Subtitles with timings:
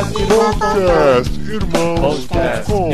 [0.00, 2.90] Podcast Irmãos.com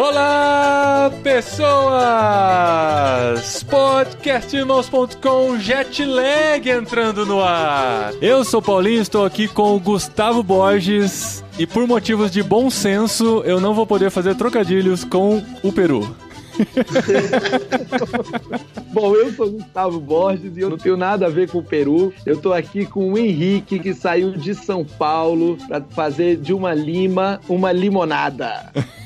[0.00, 2.02] Olá, pessoas!
[3.64, 8.14] Podcastirmãos.com Jetlag entrando no ar.
[8.22, 13.42] Eu sou Paulinho, estou aqui com o Gustavo Borges e por motivos de bom senso,
[13.44, 16.16] eu não vou poder fazer trocadilhos com o Peru.
[18.92, 22.12] Bom, eu sou Gustavo Borges e eu não tenho nada a ver com o Peru.
[22.26, 26.74] Eu tô aqui com o Henrique, que saiu de São Paulo para fazer de uma
[26.74, 28.70] lima uma limonada.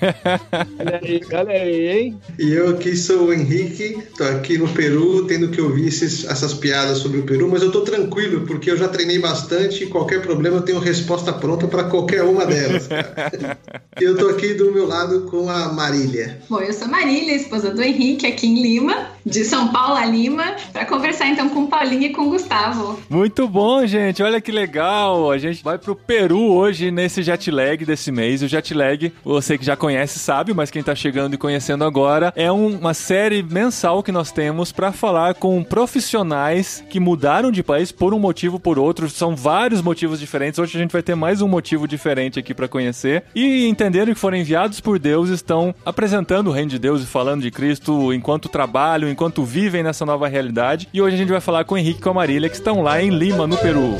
[0.78, 2.18] olha aí, olha aí, hein?
[2.38, 6.54] E eu aqui sou o Henrique, tô aqui no Peru, tendo que ouvir esses, essas
[6.54, 10.20] piadas sobre o Peru, mas eu tô tranquilo, porque eu já treinei bastante e qualquer
[10.22, 12.88] problema eu tenho resposta pronta para qualquer uma delas.
[14.00, 16.40] e eu tô aqui do meu lado com a Marília.
[16.48, 20.56] Bom, eu sou Marília, esposa do Henrique, aqui em Lima, de São Paulo a Lima,
[20.72, 23.00] para conversar então com o Paulinho e com o Gustavo.
[23.08, 24.22] Muito bom, gente.
[24.22, 25.30] Olha que legal.
[25.30, 28.42] A gente vai pro Peru hoje nesse jet lag desse mês.
[28.42, 32.32] O jet lag, você que já conhece sabe, mas quem tá chegando e conhecendo agora,
[32.36, 37.62] é um- uma série mensal que nós temos para falar com profissionais que mudaram de
[37.62, 39.08] país por um motivo ou por outro.
[39.08, 40.58] São vários motivos diferentes.
[40.58, 44.18] Hoje a gente vai ter mais um motivo diferente aqui para conhecer e entenderam que
[44.18, 48.48] foram enviados por Deus, estão apresentando o reino de Deus e falando de Cristo enquanto
[48.48, 50.88] trabalham, enquanto vivem nessa nova realidade.
[50.92, 52.82] E hoje a gente vai falar com o Henrique e com a Marília, que estão
[52.82, 53.96] lá em Lima, no Peru.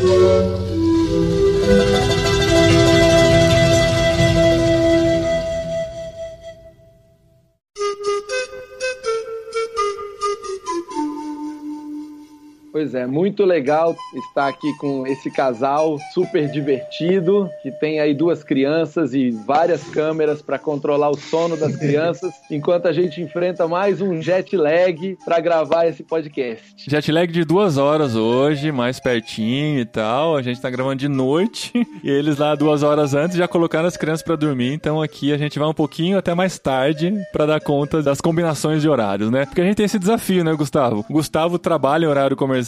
[12.75, 18.43] Pois é, muito legal estar aqui com esse casal super divertido, que tem aí duas
[18.43, 24.01] crianças e várias câmeras para controlar o sono das crianças, enquanto a gente enfrenta mais
[24.01, 26.75] um jet lag para gravar esse podcast.
[26.91, 30.37] Jet lag de duas horas hoje, mais pertinho e tal.
[30.37, 33.97] A gente tá gravando de noite e eles lá duas horas antes já colocaram as
[33.97, 34.73] crianças pra dormir.
[34.73, 38.83] Então aqui a gente vai um pouquinho até mais tarde pra dar conta das combinações
[38.83, 39.47] de horários, né?
[39.47, 41.07] Porque a gente tem esse desafio, né, Gustavo?
[41.09, 42.64] O Gustavo trabalha em horário comercial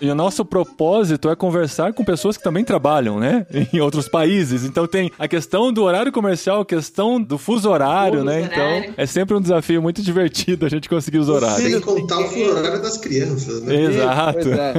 [0.00, 3.46] e o nosso propósito é conversar com pessoas que também trabalham, né?
[3.72, 4.64] Em outros países.
[4.64, 8.42] Então tem a questão do horário comercial, a questão do fuso horário, Fuso né?
[8.42, 8.84] horário.
[8.84, 11.70] Então é sempre um desafio muito divertido a gente conseguir os horários.
[11.70, 13.74] Sem contar o fuso horário das crianças, né?
[13.74, 14.38] Exato.
[14.42, 14.76] Pois é.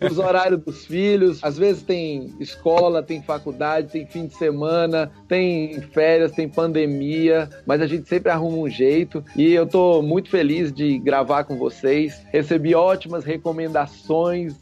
[0.10, 5.80] Os horários dos filhos, às vezes tem escola, tem faculdade, tem fim de semana, tem
[5.92, 10.72] férias, tem pandemia, mas a gente sempre arruma um jeito e eu tô muito feliz
[10.72, 12.20] de gravar com vocês.
[12.32, 13.99] Recebi ótimas recomendações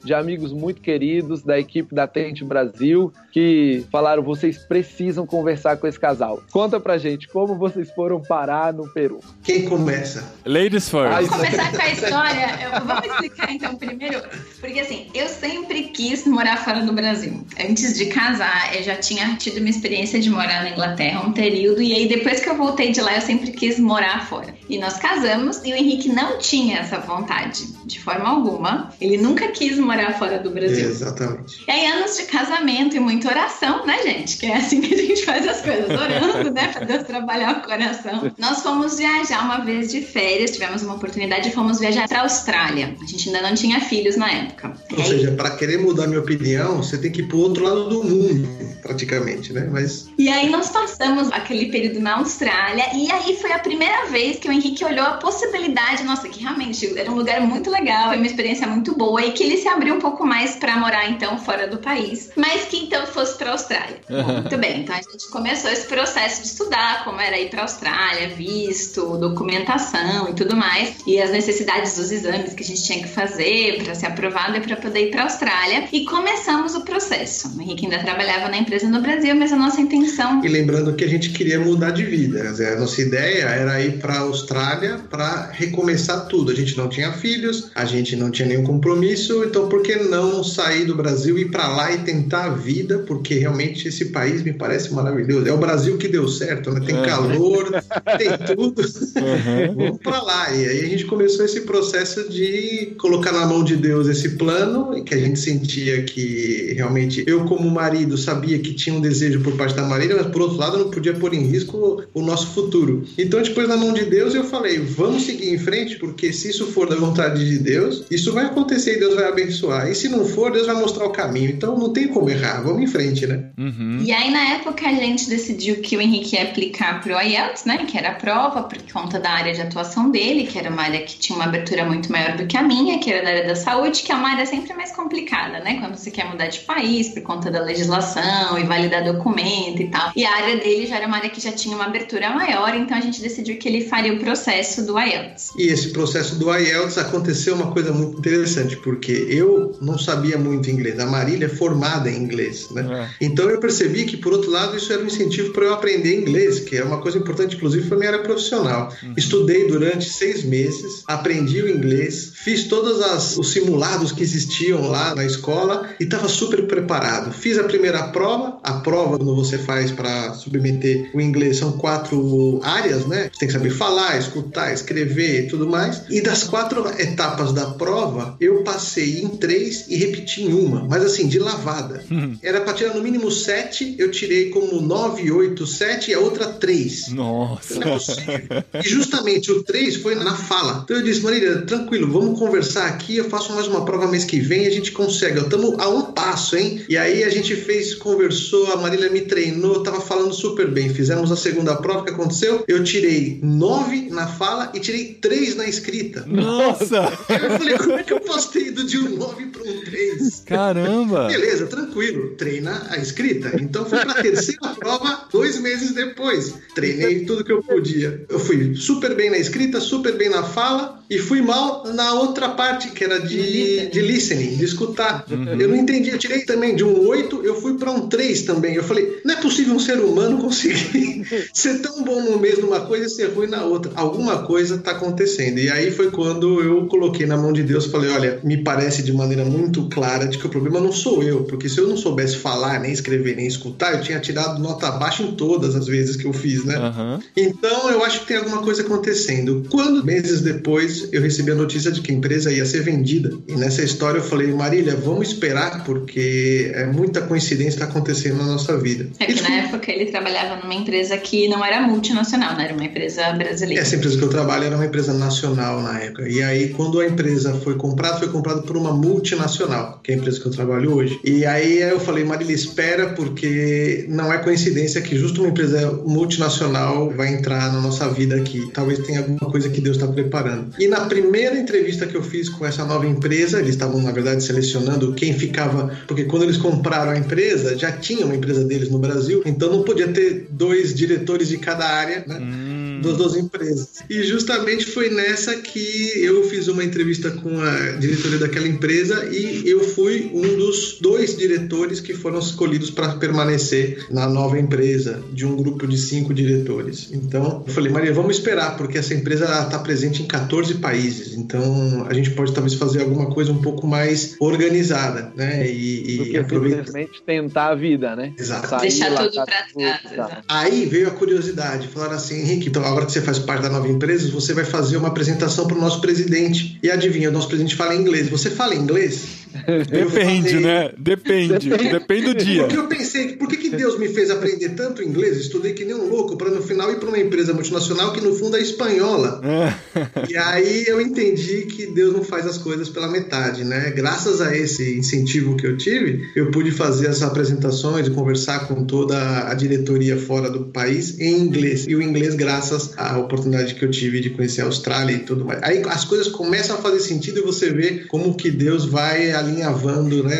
[0.04, 5.86] de amigos muito queridos da equipe da Tente Brasil que falaram: vocês precisam conversar com
[5.86, 6.42] esse casal.
[6.50, 9.20] Conta pra gente como vocês foram parar no Peru.
[9.42, 10.24] Quem começa?
[10.44, 11.12] Ladies first.
[11.12, 12.46] Vamos começar com a história.
[12.62, 14.20] Eu- vamos explicar então primeiro.
[14.60, 17.44] Porque assim, eu sempre quis morar fora do Brasil.
[17.58, 21.80] Antes de casar, eu já tinha tido uma experiência de morar na Inglaterra um período.
[21.80, 24.54] E aí, depois que eu voltei de lá, eu sempre quis morar fora.
[24.68, 28.90] E nós casamos e o Henrique não tinha essa vontade, de forma alguma.
[29.00, 30.88] Ele nunca quis morar fora do Brasil.
[30.88, 31.64] Exatamente.
[31.66, 34.38] E aí, anos de casamento e muita oração, né, gente?
[34.38, 36.68] Que é assim que a gente faz as coisas, orando, né?
[36.68, 38.32] Pra Deus trabalhar o coração.
[38.38, 42.96] Nós fomos viajar uma vez de férias, tivemos uma oportunidade e fomos viajar pra Austrália.
[43.00, 44.72] A gente ainda não tinha filhos na época.
[44.92, 47.88] Ou aí- seja, para querer mudar minha opinião, você tem que ir pro outro lado
[47.88, 48.48] do mundo,
[48.82, 49.68] praticamente, né?
[49.70, 54.38] Mas E aí nós passamos aquele período na Austrália e aí foi a primeira vez
[54.38, 58.16] que o Henrique olhou a possibilidade, nossa, que realmente era um lugar muito legal, foi
[58.16, 61.38] uma experiência muito boa e que ele se abriu um pouco mais pra morar então
[61.38, 63.96] fora do país, mas que então fosse pra Austrália.
[64.08, 67.62] Bom, muito bem, então a gente começou esse processo de estudar como era ir pra
[67.62, 73.02] Austrália, visto, documentação e tudo mais, e as necessidades dos exames que a gente tinha
[73.02, 77.56] que fazer pra ser aprovado e pra poder ir pra Austrália e começamos o processo.
[77.56, 81.04] O Henrique ainda trabalhava na empresa no Brasil, mas a nossa intenção E lembrando que
[81.04, 82.40] a gente queria mudar de vida.
[82.40, 86.50] Quer dizer, a nossa ideia era ir para a Austrália para recomeçar tudo.
[86.50, 88.97] A gente não tinha filhos, a gente não tinha nenhum compromisso,
[89.44, 92.98] então por que não sair do Brasil e ir para lá e tentar a vida?
[93.00, 95.46] Porque realmente esse país me parece maravilhoso.
[95.46, 96.80] É o Brasil que deu certo, né?
[96.84, 97.02] Tem Uhum.
[97.02, 97.70] calor,
[98.16, 98.82] tem tudo.
[98.82, 99.74] Uhum.
[99.76, 100.54] Vamos para lá.
[100.54, 105.04] E aí a gente começou esse processo de colocar na mão de Deus esse plano,
[105.04, 109.56] que a gente sentia que realmente eu, como marido, sabia que tinha um desejo por
[109.56, 113.04] parte da Marília, mas por outro lado não podia pôr em risco o nosso futuro.
[113.16, 116.66] Então, depois na mão de Deus, eu falei: vamos seguir em frente, porque se isso
[116.66, 119.88] for da vontade de de Deus, isso vai acontecer e Deus vai abençoar.
[119.88, 121.50] E se não for, Deus vai mostrar o caminho.
[121.50, 123.50] Então não tem como errar, vamos em frente, né?
[123.58, 123.98] Uhum.
[124.02, 127.84] E aí, na época, a gente decidiu que o Henrique ia aplicar pro IELTS, né?
[127.86, 131.02] Que era a prova, por conta da área de atuação dele, que era uma área
[131.02, 133.54] que tinha uma abertura muito maior do que a minha, que era da área da
[133.54, 135.78] saúde, que é uma área sempre mais complicada, né?
[135.80, 140.12] Quando você quer mudar de país por conta da legislação e validar documento e tal.
[140.14, 142.96] E a área dele já era uma área que já tinha uma abertura maior, então
[142.96, 145.52] a gente decidiu que ele faria o processo do IELTS.
[145.56, 150.70] E esse processo do IELTS aconteceu uma coisa muito interessante, porque eu não sabia muito
[150.70, 150.98] inglês.
[150.98, 153.08] A Marília é formada em inglês, né?
[153.20, 153.24] É.
[153.26, 156.60] Então eu percebi que, por outro lado, isso era um incentivo para eu aprender inglês,
[156.60, 158.92] que é uma coisa importante, inclusive, para minha área profissional.
[159.16, 165.14] Estudei durante seis meses, aprendi o inglês, fiz todos as- os simulados que existiam lá
[165.14, 167.32] na escola e estava super preparado.
[167.32, 172.60] Fiz a primeira prova, a prova quando você faz para submeter o inglês são quatro
[172.62, 173.30] áreas, né?
[173.32, 176.02] Você tem que saber falar, escutar, escrever e tudo mais.
[176.10, 181.02] E das quatro etapas da prova, eu passei em três e repeti em uma, mas
[181.02, 182.04] assim, de lavada.
[182.42, 186.46] Era para tirar no mínimo sete, eu tirei como nove, oito, sete e a outra
[186.46, 187.08] três.
[187.08, 187.74] Nossa.
[187.74, 188.64] Não é possível.
[188.84, 190.82] E justamente o 3 foi na fala.
[190.84, 193.16] Então eu disse, Marília, tranquilo, vamos conversar aqui.
[193.16, 195.40] Eu faço mais uma prova mês que vem e a gente consegue.
[195.40, 196.82] Estamos a um passo, hein?
[196.88, 200.92] E aí a gente fez, conversou, a Marília me treinou, tava falando super bem.
[200.92, 202.64] Fizemos a segunda prova, o que aconteceu?
[202.68, 206.24] Eu tirei 9 na fala e tirei 3 na escrita.
[206.26, 207.12] Nossa!
[207.28, 210.42] Eu falei, como é que eu posso ter ido de um 9 para um 3?
[210.46, 211.26] Caramba!
[211.28, 212.30] Beleza, tranquilo.
[212.36, 213.60] Treina a escrita.
[213.60, 216.54] Então fui pra terceira prova dois meses depois.
[216.74, 218.24] Treinei tudo que eu podia.
[218.28, 222.50] Eu fui super bem na escrita, super bem na fala e fui mal na outra
[222.50, 225.24] parte, que era de, de listening, de escutar.
[225.28, 226.10] Eu não entendi.
[226.10, 228.74] Eu tirei também de um 8, eu fui pra um 3 também.
[228.74, 232.80] Eu falei, não é possível um ser humano conseguir ser tão bom no mês numa
[232.80, 233.92] coisa e ser ruim na outra.
[233.94, 235.58] Alguma coisa tá acontecendo.
[235.58, 239.02] E aí foi quando eu coloquei na mão de Deus e falei, olha, me parece
[239.02, 241.98] de maneira muito clara de que o problema não sou eu, porque se eu não
[241.98, 246.16] soubesse falar, nem escrever, nem escutar, eu tinha tirado nota baixa em todas as vezes
[246.16, 246.76] que eu fiz, né?
[246.76, 247.20] Aham.
[247.36, 249.66] Então eu acho que tem alguma coisa acontecendo.
[249.70, 253.36] Quando, meses depois, eu recebi a notícia de que a empresa ia ser vendida.
[253.46, 258.38] E nessa história eu falei, Marília, vamos esperar, porque é muita coincidência que está acontecendo
[258.38, 259.08] na nossa vida.
[259.18, 262.64] É que desculpa, na época ele trabalhava numa empresa que não era multinacional, né?
[262.64, 263.82] Era uma empresa brasileira.
[263.82, 266.26] Essa empresa que eu trabalho era uma empresa nacional na época.
[266.26, 270.18] E aí, quando a empresa foi comprada, foi comprada por uma multinacional, que é a
[270.18, 271.18] empresa que eu trabalho hoje.
[271.24, 277.10] E aí eu falei, Marília, espera, porque não é coincidência que justo uma empresa multinacional
[277.10, 278.70] vai entrar na nossa vida aqui.
[278.72, 280.72] Talvez tenha alguma coisa que Deus está preparando.
[280.78, 284.42] E na primeira entrevista que eu fiz com essa nova empresa, eles estavam, na verdade,
[284.42, 285.92] selecionando quem ficava.
[286.06, 289.82] Porque quando eles compraram a empresa, já tinha uma empresa deles no Brasil, então não
[289.82, 292.38] podia ter dois diretores de cada área, né?
[292.40, 292.77] Hum.
[293.00, 293.88] Das duas empresas.
[294.08, 299.68] E justamente foi nessa que eu fiz uma entrevista com a diretoria daquela empresa e
[299.68, 305.46] eu fui um dos dois diretores que foram escolhidos para permanecer na nova empresa, de
[305.46, 307.10] um grupo de cinco diretores.
[307.12, 312.06] Então, eu falei, Maria, vamos esperar, porque essa empresa está presente em 14 países, então
[312.08, 315.68] a gente pode talvez fazer alguma coisa um pouco mais organizada, né?
[315.70, 316.78] E, Do e aproveitar.
[316.78, 318.32] simplesmente tentar a vida, né?
[318.38, 318.68] Exato.
[318.68, 319.72] Sair, Deixar tudo tudo, trás,
[320.16, 320.42] tá.
[320.48, 323.88] Aí veio a curiosidade, falaram assim, Henrique, então agora que você faz parte da nova
[323.88, 326.78] empresa, você vai fazer uma apresentação para o nosso presidente.
[326.82, 328.28] E adivinha, o nosso presidente fala inglês.
[328.28, 329.37] Você fala inglês?
[329.90, 330.92] Depende, né?
[330.96, 331.70] Depende.
[331.70, 332.62] Depende do dia.
[332.62, 335.36] Porque eu pensei, por que, que Deus me fez aprender tanto inglês?
[335.36, 338.34] Estudei que nem um louco para no final ir para uma empresa multinacional que no
[338.34, 339.40] fundo é espanhola.
[339.44, 340.30] É.
[340.30, 343.90] E aí eu entendi que Deus não faz as coisas pela metade, né?
[343.90, 348.84] Graças a esse incentivo que eu tive, eu pude fazer as apresentações e conversar com
[348.84, 351.86] toda a diretoria fora do país em inglês.
[351.88, 355.44] E o inglês graças à oportunidade que eu tive de conhecer a Austrália e tudo
[355.44, 355.62] mais.
[355.62, 360.22] Aí as coisas começam a fazer sentido e você vê como que Deus vai alinhavando,
[360.24, 360.36] né,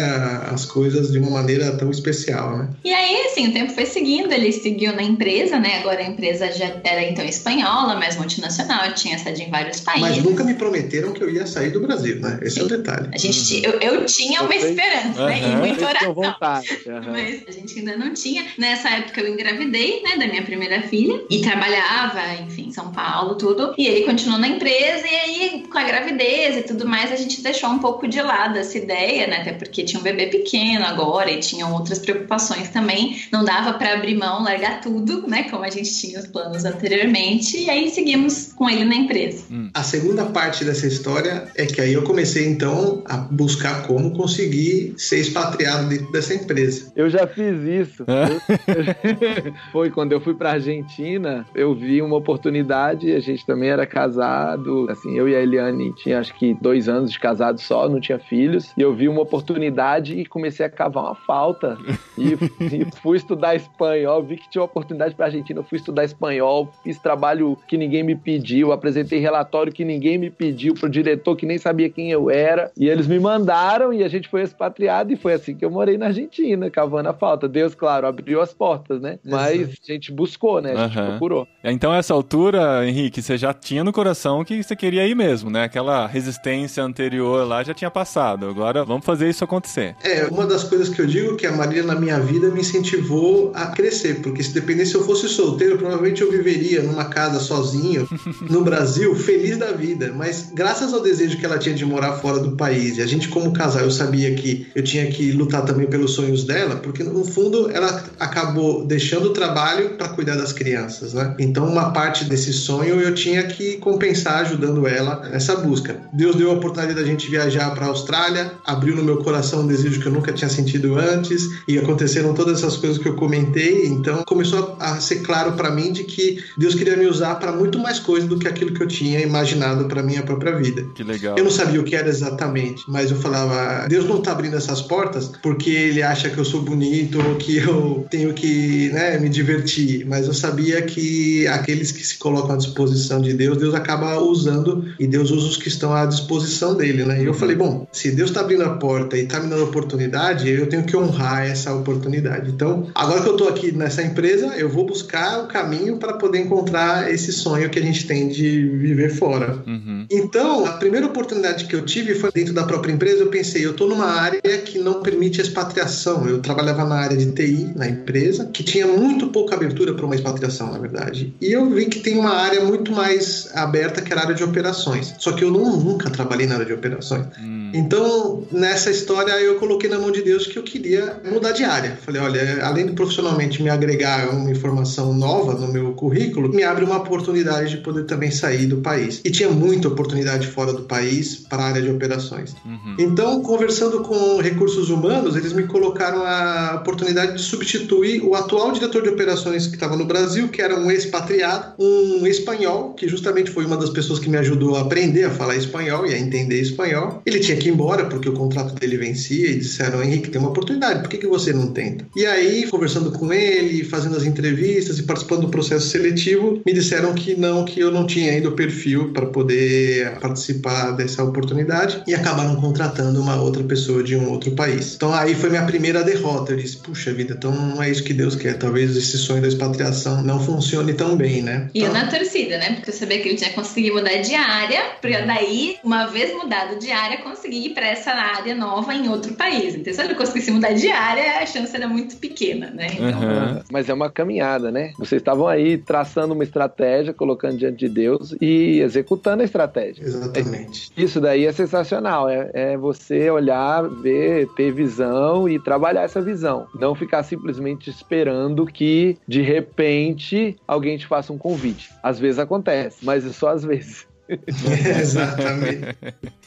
[0.53, 2.69] as coisas de uma maneira tão especial, né?
[2.85, 5.79] E aí, assim, o tempo foi seguindo, ele seguiu na empresa, né?
[5.81, 10.23] Agora a empresa já era então espanhola, mas multinacional, tinha sede em vários Mas países.
[10.25, 12.39] nunca me prometeram que eu ia sair do Brasil, né?
[12.43, 13.09] Esse é o detalhe.
[13.13, 15.41] A gente, ti- eu, eu tinha uma Vocês- esperança, né?
[15.41, 15.59] E Aham.
[15.59, 16.15] muita oração.
[16.15, 16.69] vontade.
[16.87, 17.13] aham.
[17.13, 18.45] Mas a gente ainda não tinha.
[18.59, 23.35] Nessa época eu engravidei, né, da minha primeira filha e trabalhava, enfim, em São Paulo,
[23.37, 23.75] tudo.
[23.77, 27.43] E ele continuou na empresa e aí com a gravidez e tudo mais a gente
[27.43, 29.37] deixou um pouco de lado essa ideia, né?
[29.43, 33.19] Até porque tinha um bebê pequeno agora e tinham outras preocupações também.
[33.31, 35.45] Não dava para abrir mão, largar tudo, né?
[35.51, 37.59] Como a gente tinha os planos anteriormente.
[37.59, 39.45] E aí seguimos com ele na empresa.
[39.51, 39.69] Hum.
[39.75, 44.95] A segunda parte dessa história é que aí eu comecei então a buscar como conseguir
[44.97, 46.91] ser expatriado dentro dessa empresa.
[46.97, 48.05] Eu já fiz isso.
[49.71, 53.13] Foi quando eu fui para Argentina, eu vi uma oportunidade.
[53.13, 57.13] A gente também era casado, assim, eu e a Eliane tinha acho que dois anos
[57.13, 58.73] de casado só, não tinha filhos.
[58.79, 61.77] E eu vi uma oportunidade e comecei a cavar uma falta.
[62.17, 64.23] E, e fui estudar espanhol.
[64.23, 65.59] Vi que tinha uma oportunidade para Argentina.
[65.59, 70.31] Eu fui estudar espanhol, fiz trabalho que ninguém me pediu, apresentei relatório que ninguém me
[70.31, 72.71] pediu pro diretor que nem sabia quem eu era.
[72.79, 75.13] E eles me mandaram e a gente foi expatriado.
[75.13, 77.49] E foi assim que eu morei na Argentina, cavando a falta.
[77.49, 79.19] Deus, claro, abriu as portas, né?
[79.25, 80.75] Mas a gente buscou, né?
[80.75, 81.07] A gente uhum.
[81.09, 81.49] procurou.
[81.65, 85.65] Então, essa altura, Henrique, você já tinha no coração que você queria ir mesmo, né?
[85.65, 88.47] Aquela resistência anterior lá já tinha passado.
[88.47, 89.97] Agora vamos fazer isso acontecer.
[90.03, 93.53] É, uma das coisas que eu digo que a Maria na minha vida me incentivou
[93.55, 98.09] a crescer, porque se dependesse se eu fosse solteiro, provavelmente eu viveria numa casa sozinho
[98.49, 100.13] no Brasil, feliz da vida.
[100.17, 103.29] Mas graças ao desejo que ela tinha de morar fora do país, e a gente
[103.29, 107.25] como casal, eu sabia que eu tinha que lutar também pelos sonhos dela, porque no
[107.25, 111.35] fundo ela acabou deixando o trabalho para cuidar das crianças, né?
[111.39, 116.01] Então uma parte desse sonho eu tinha que compensar ajudando ela nessa busca.
[116.13, 119.67] Deus deu a oportunidade da gente viajar para a Austrália, abriu no meu coração um
[119.67, 123.87] desejo que eu nunca tinha sentido antes e aconteceram todas essas coisas que eu comentei.
[123.87, 127.79] Então começou a ser claro para mim de que Deus queria me usar para muito
[127.79, 130.87] mais coisas do que aquilo que eu tinha imaginado para minha própria vida.
[130.95, 131.37] Que legal.
[131.37, 134.81] Eu não sabia o que era exatamente, mas eu falava, Deus não está abrindo essas
[134.83, 139.29] portas porque ele acha que eu sou bonito ou que eu tenho que, né, me
[139.29, 144.19] divertir, mas eu sabia que aqueles que se colocam à disposição de Deus, Deus acaba
[144.21, 147.23] usando e Deus usa os que estão à disposição dele, né?
[147.23, 150.49] E eu falei, bom, se Deus está abrindo a porta e está me dando oportunidade,
[150.49, 152.51] eu tenho que honrar essa oportunidade.
[152.51, 156.39] Então, agora que eu estou aqui nessa empresa, eu vou buscar o caminho para poder
[156.39, 159.63] encontrar esse sonho que a gente tem de viver fora.
[159.67, 160.07] Uhum.
[160.11, 163.19] Então, a primeira oportunidade que eu tive foi dentro da própria empresa.
[163.19, 166.27] Eu pensei, eu estou numa área que não permite expatriação.
[166.27, 170.15] Eu trabalhava na área de TI na empresa, que tinha muito pouca abertura para uma
[170.15, 171.35] expatriação, na verdade.
[171.41, 174.43] E eu vi que tem uma área muito mais aberta que era a área de
[174.43, 175.15] operações.
[175.19, 177.27] Só que eu não, nunca trabalhei na área de operações.
[177.39, 177.59] Hum.
[177.75, 181.99] Então, nessa história, eu coloquei na mão de Deus que eu queria mudar de área.
[182.05, 186.85] Falei, olha, além de profissionalmente me agregar uma informação nova no meu currículo, me abre
[186.85, 189.21] uma oportunidade de poder também sair do país.
[189.25, 192.55] E tinha muita oportunidade fora do país para a área de operações.
[192.65, 192.97] Uhum.
[192.99, 199.03] Então, conversando com recursos humanos, eles me colocaram a oportunidade de substituir o atual diretor
[199.03, 203.65] de operações que estava no Brasil, que era um expatriado, um espanhol, que justamente foi
[203.65, 207.23] uma das pessoas que me ajudou a aprender a falar espanhol e a entender espanhol.
[207.25, 210.51] Ele tinha que ir embora porque o contrato dele vencia e disseram: Henrique, tem uma
[210.51, 212.07] oportunidade, por que, que você não tenta?
[212.17, 217.15] E aí, conversando com ele, fazendo as entrevistas e participando do processo seletivo, me disseram
[217.15, 222.15] que não, que eu não tinha ainda o perfil para poder participar dessa oportunidade e
[222.15, 224.95] acabaram contratando uma outra pessoa de um outro país.
[224.95, 226.53] Então aí foi minha primeira derrota.
[226.53, 228.59] Eu disse: puxa vida, então não é isso que Deus quer.
[228.59, 231.69] Talvez esse sonho da expatriação não funcione tão bem, né?
[231.75, 231.89] E então...
[231.89, 232.75] eu na torcida, né?
[232.75, 236.79] Porque eu sabia que ele tinha conseguido mudar de área, para daí, uma vez mudado
[236.79, 239.75] de área, conseguir ir para essa área nova em outro país.
[239.75, 242.89] Então, se ele conseguisse mudar de área, a chance era muito pequena, né?
[242.93, 243.21] Então...
[243.21, 243.63] Uhum.
[243.71, 244.93] Mas é uma caminhada, né?
[244.99, 250.03] Vocês estavam aí traçando uma estratégia, colocando diante de Deus e executando a estratégia.
[250.03, 250.91] Exatamente.
[250.97, 252.29] Isso daí é sensacional.
[252.29, 256.67] É, é você olhar, ver, ter visão e trabalhar essa visão.
[256.75, 261.91] Não ficar simplesmente esperando que, de repente, alguém te faça um convite.
[262.03, 264.08] Às vezes acontece, mas só às vezes.
[265.01, 265.97] Exatamente.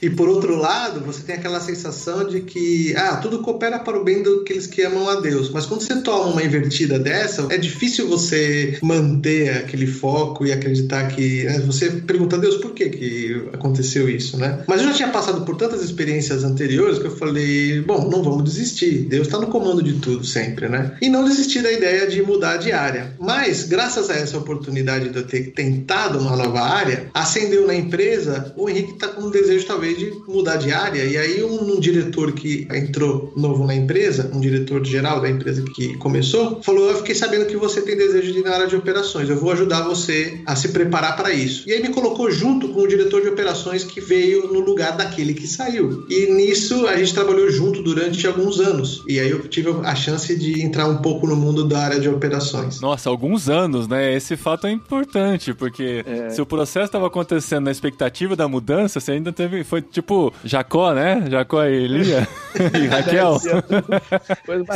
[0.02, 4.04] E por outro lado, você tem aquela sensação de que ah, tudo coopera para o
[4.04, 5.50] bem daqueles que amam a Deus.
[5.50, 11.08] Mas quando você toma uma invertida dessa, é difícil você manter aquele foco e acreditar
[11.08, 11.44] que.
[11.44, 14.64] Né, você pergunta a Deus por que, que aconteceu isso, né?
[14.68, 18.44] Mas eu já tinha passado por tantas experiências anteriores que eu falei, bom, não vamos
[18.44, 19.06] desistir.
[19.10, 20.96] Deus está no comando de tudo sempre, né?
[21.02, 23.14] E não desistir da ideia de mudar de área.
[23.20, 28.54] Mas, graças a essa oportunidade de eu ter tentado uma nova área, acendeu na empresa,
[28.58, 31.04] o Henrique está com um desejo talvez de mudar de área.
[31.06, 35.64] E aí um, um, diretor que entrou novo na empresa, um diretor geral da empresa
[35.74, 38.76] que começou, falou: Eu fiquei sabendo que você tem desejo de ir na área de
[38.76, 39.30] operações.
[39.30, 41.68] Eu vou ajudar você a se preparar para isso.
[41.70, 45.34] E aí me colocou junto com o diretor de operações que veio no lugar daquele
[45.34, 46.06] que saiu.
[46.10, 49.04] E nisso a gente trabalhou junto durante alguns anos.
[49.08, 52.10] E aí eu tive a chance de entrar um pouco no mundo da área de
[52.10, 52.82] operações.
[52.82, 54.14] Nossa, alguns anos, né?
[54.16, 56.30] Esse fato é importante, porque é.
[56.30, 59.64] se o processo estava acontecendo na expectativa da mudança, você ainda teve.
[59.64, 61.24] Foi tipo Jacó, né?
[61.30, 62.28] Jacó e Lia
[62.80, 63.40] e Raquel.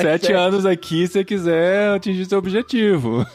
[0.01, 3.25] Sete anos aqui se você quiser atingir seu objetivo.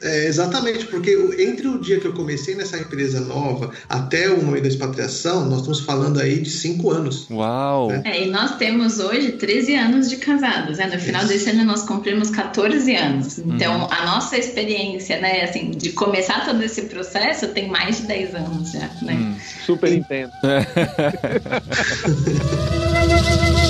[0.00, 4.62] É, exatamente, porque entre o dia que eu comecei nessa empresa nova até o momento
[4.62, 7.28] da expatriação, nós estamos falando aí de cinco anos.
[7.30, 7.88] Uau!
[7.88, 8.02] Né?
[8.04, 10.86] É, e nós temos hoje 13 anos de casados, né?
[10.86, 11.32] No final Isso.
[11.32, 13.38] desse ano nós cumprimos 14 anos.
[13.38, 13.88] Então, uhum.
[13.90, 18.73] a nossa experiência, né, assim, de começar todo esse processo tem mais de 10 anos
[19.02, 19.14] né?
[19.14, 19.36] Hum.
[19.64, 20.32] Super entendo.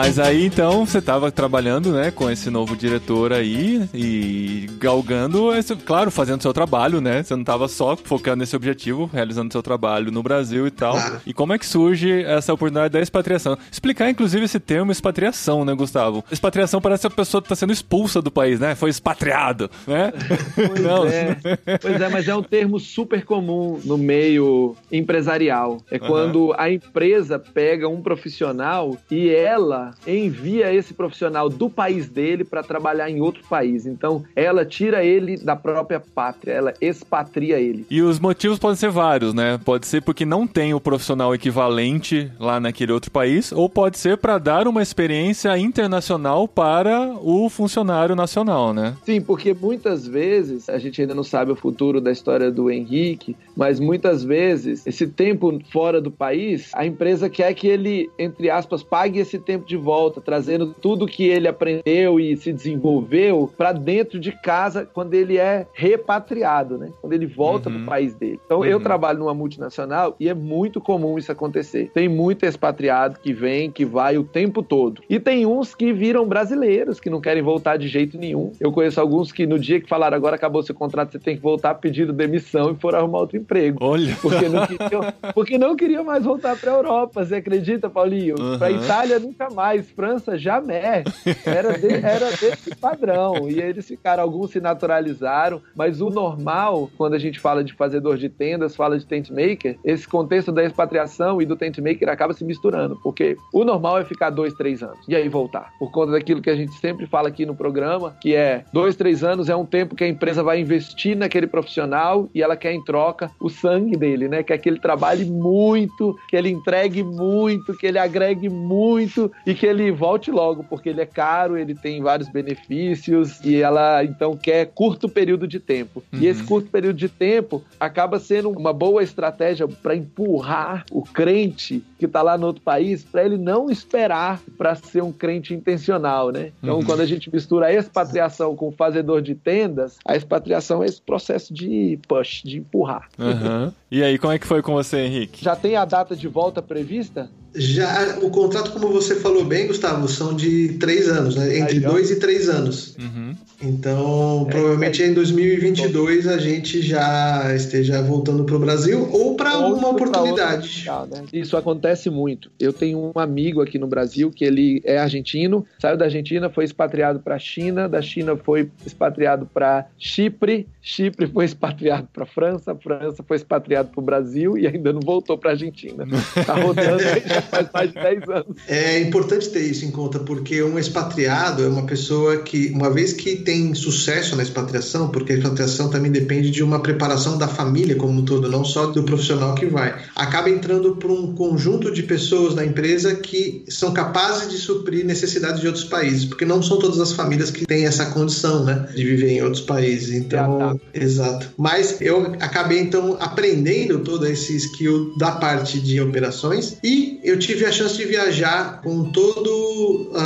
[0.00, 5.74] Mas aí então você estava trabalhando, né, com esse novo diretor aí e galgando, esse,
[5.74, 7.20] claro, fazendo seu trabalho, né?
[7.20, 10.94] Você não estava só focando nesse objetivo, realizando seu trabalho no Brasil e tal.
[11.26, 13.58] E como é que surge essa oportunidade da expatriação?
[13.72, 16.24] Explicar inclusive esse termo expatriação, né, Gustavo?
[16.30, 18.76] Expatriação parece que a pessoa está sendo expulsa do país, né?
[18.76, 20.12] Foi expatriado, né?
[20.54, 21.06] Pois não.
[21.06, 21.36] é.
[21.82, 25.78] Pois é, mas é um termo super comum no meio empresarial.
[25.90, 26.54] É quando uhum.
[26.56, 32.62] a empresa pega um profissional e ela ela envia esse profissional do país dele para
[32.62, 33.86] trabalhar em outro país.
[33.86, 37.86] Então, ela tira ele da própria pátria, ela expatria ele.
[37.90, 39.58] E os motivos podem ser vários, né?
[39.64, 44.16] Pode ser porque não tem o profissional equivalente lá naquele outro país, ou pode ser
[44.18, 48.96] para dar uma experiência internacional para o funcionário nacional, né?
[49.04, 53.36] Sim, porque muitas vezes, a gente ainda não sabe o futuro da história do Henrique,
[53.56, 58.82] mas muitas vezes, esse tempo fora do país, a empresa quer que ele, entre aspas,
[58.82, 64.18] pague esse tempo de volta, trazendo tudo que ele aprendeu e se desenvolveu para dentro
[64.18, 66.90] de casa quando ele é repatriado, né?
[67.00, 67.76] Quando ele volta uhum.
[67.76, 68.40] para o país dele.
[68.44, 68.64] Então, uhum.
[68.64, 71.90] eu trabalho numa multinacional e é muito comum isso acontecer.
[71.94, 75.02] Tem muito expatriado que vem, que vai o tempo todo.
[75.08, 78.52] E tem uns que viram brasileiros, que não querem voltar de jeito nenhum.
[78.60, 81.42] Eu conheço alguns que no dia que falaram agora acabou seu contrato, você tem que
[81.42, 83.78] voltar pedindo demissão e foram arrumar outro emprego.
[83.80, 84.16] Olha!
[84.20, 85.00] Porque não queriam,
[85.34, 88.36] porque não queriam mais voltar para a Europa, você acredita, Paulinho?
[88.38, 88.58] Uhum.
[88.58, 89.90] Para Itália nunca mais mais.
[89.90, 91.04] França, jamais.
[91.44, 93.48] Era, de, era desse padrão.
[93.48, 98.16] E eles ficaram, alguns se naturalizaram, mas o normal, quando a gente fala de fazedor
[98.16, 102.32] de tendas, fala de tent maker, esse contexto da expatriação e do tent maker acaba
[102.32, 105.70] se misturando, porque o normal é ficar dois, três anos e aí voltar.
[105.78, 109.22] Por conta daquilo que a gente sempre fala aqui no programa, que é dois, três
[109.22, 112.82] anos é um tempo que a empresa vai investir naquele profissional e ela quer em
[112.84, 114.42] troca o sangue dele, né?
[114.42, 119.64] Quer que ele trabalhe muito, que ele entregue muito, que ele agregue muito e que
[119.64, 124.66] ele volte logo, porque ele é caro, ele tem vários benefícios e ela então quer
[124.66, 126.04] curto período de tempo.
[126.12, 126.18] Uhum.
[126.20, 131.82] E esse curto período de tempo acaba sendo uma boa estratégia para empurrar o crente
[131.98, 136.30] que está lá no outro país para ele não esperar para ser um crente intencional,
[136.30, 136.52] né?
[136.62, 136.84] Então, uhum.
[136.84, 141.00] quando a gente mistura a expatriação com o fazedor de tendas, a expatriação é esse
[141.00, 143.08] processo de push, de empurrar.
[143.18, 143.72] Uhum.
[143.90, 145.42] E aí, como é que foi com você, Henrique?
[145.42, 147.30] Já tem a data de volta prevista?
[147.54, 151.58] Já, o contrato, como você falou bem, Gustavo, são de três anos, né?
[151.58, 152.96] Entre Aí, dois e três anos.
[152.98, 153.34] Uhum.
[153.60, 159.34] Então, é, provavelmente é, em 2022 a gente já esteja voltando para o Brasil ou
[159.34, 160.84] para alguma oportunidade.
[161.10, 161.24] né?
[161.32, 162.50] Isso acontece muito.
[162.58, 166.64] Eu tenho um amigo aqui no Brasil que ele é argentino, saiu da Argentina, foi
[166.64, 172.74] expatriado para a China, da China foi expatriado para Chipre, Chipre foi expatriado para França,
[172.74, 176.06] França foi expatriado para o Brasil e ainda não voltou para a Argentina.
[176.34, 178.56] Está rodando já faz mais de 10 anos.
[178.66, 183.12] É importante ter isso em conta, porque um expatriado é uma pessoa que, uma vez
[183.12, 187.94] que tem sucesso na expatriação, porque a expatriação também depende de uma preparação da família
[187.94, 192.02] como um todo, não só do profissional que vai, acaba entrando para um conjunto de
[192.02, 196.78] pessoas na empresa que são capazes de suprir necessidades de outros países, porque não são
[196.78, 200.14] todas as famílias que têm essa condição, né, de viver em outros países.
[200.14, 200.98] Então, tá.
[200.98, 201.50] exato.
[201.56, 207.64] Mas eu acabei então aprendendo todo esse skill da parte de operações e eu tive
[207.64, 209.48] a chance de viajar com toda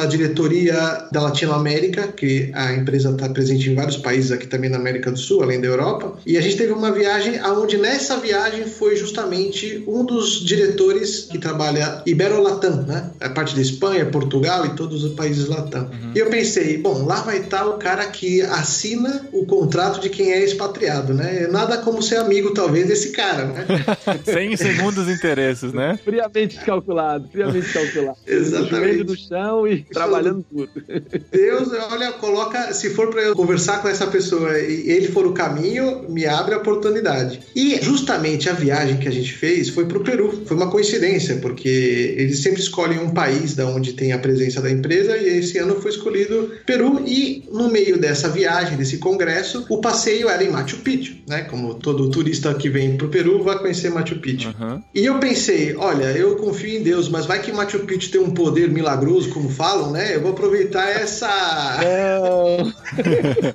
[0.00, 4.76] a diretoria da Latinoamérica, que a empresa está presente em vários países aqui também na
[4.76, 6.18] América do Sul, além da Europa.
[6.26, 11.38] E a gente teve uma viagem aonde nessa viagem foi justamente um dos diretores que
[11.38, 13.10] trabalha Ibero-Latam, né?
[13.20, 15.84] A parte da Espanha, Portugal e todos os países Latam.
[15.84, 16.12] Uhum.
[16.14, 20.31] E eu pensei, bom, lá vai estar o cara que assina o contrato de quem
[20.32, 21.46] é expatriado, né?
[21.50, 23.66] Nada como ser amigo, talvez, desse cara, né?
[24.24, 25.98] Sem segundos interesses, né?
[26.02, 28.18] Friamente calculado friamente calculado.
[28.26, 29.04] Exatamente.
[29.04, 30.70] no chão e Isso trabalhando tudo.
[31.32, 35.32] Deus, olha, coloca se for para eu conversar com essa pessoa e ele for o
[35.32, 37.40] caminho, me abre a oportunidade.
[37.54, 40.42] E justamente a viagem que a gente fez foi para o Peru.
[40.46, 44.70] Foi uma coincidência, porque eles sempre escolhem um país da onde tem a presença da
[44.70, 49.80] empresa e esse ano foi escolhido Peru e no meio dessa viagem, desse congresso, o
[49.80, 51.42] passeio era em Machu Picchu, né?
[51.42, 54.54] Como todo turista que vem para o Peru vai conhecer Machu Picchu.
[54.58, 54.82] Uhum.
[54.94, 58.30] E eu pensei, olha, eu confio em Deus, mas vai que Machu Picchu tem um
[58.30, 60.14] poder milagroso, como falam, né?
[60.14, 61.28] Eu vou aproveitar essa.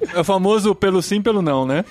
[0.13, 1.84] É o famoso pelo sim, pelo não, né?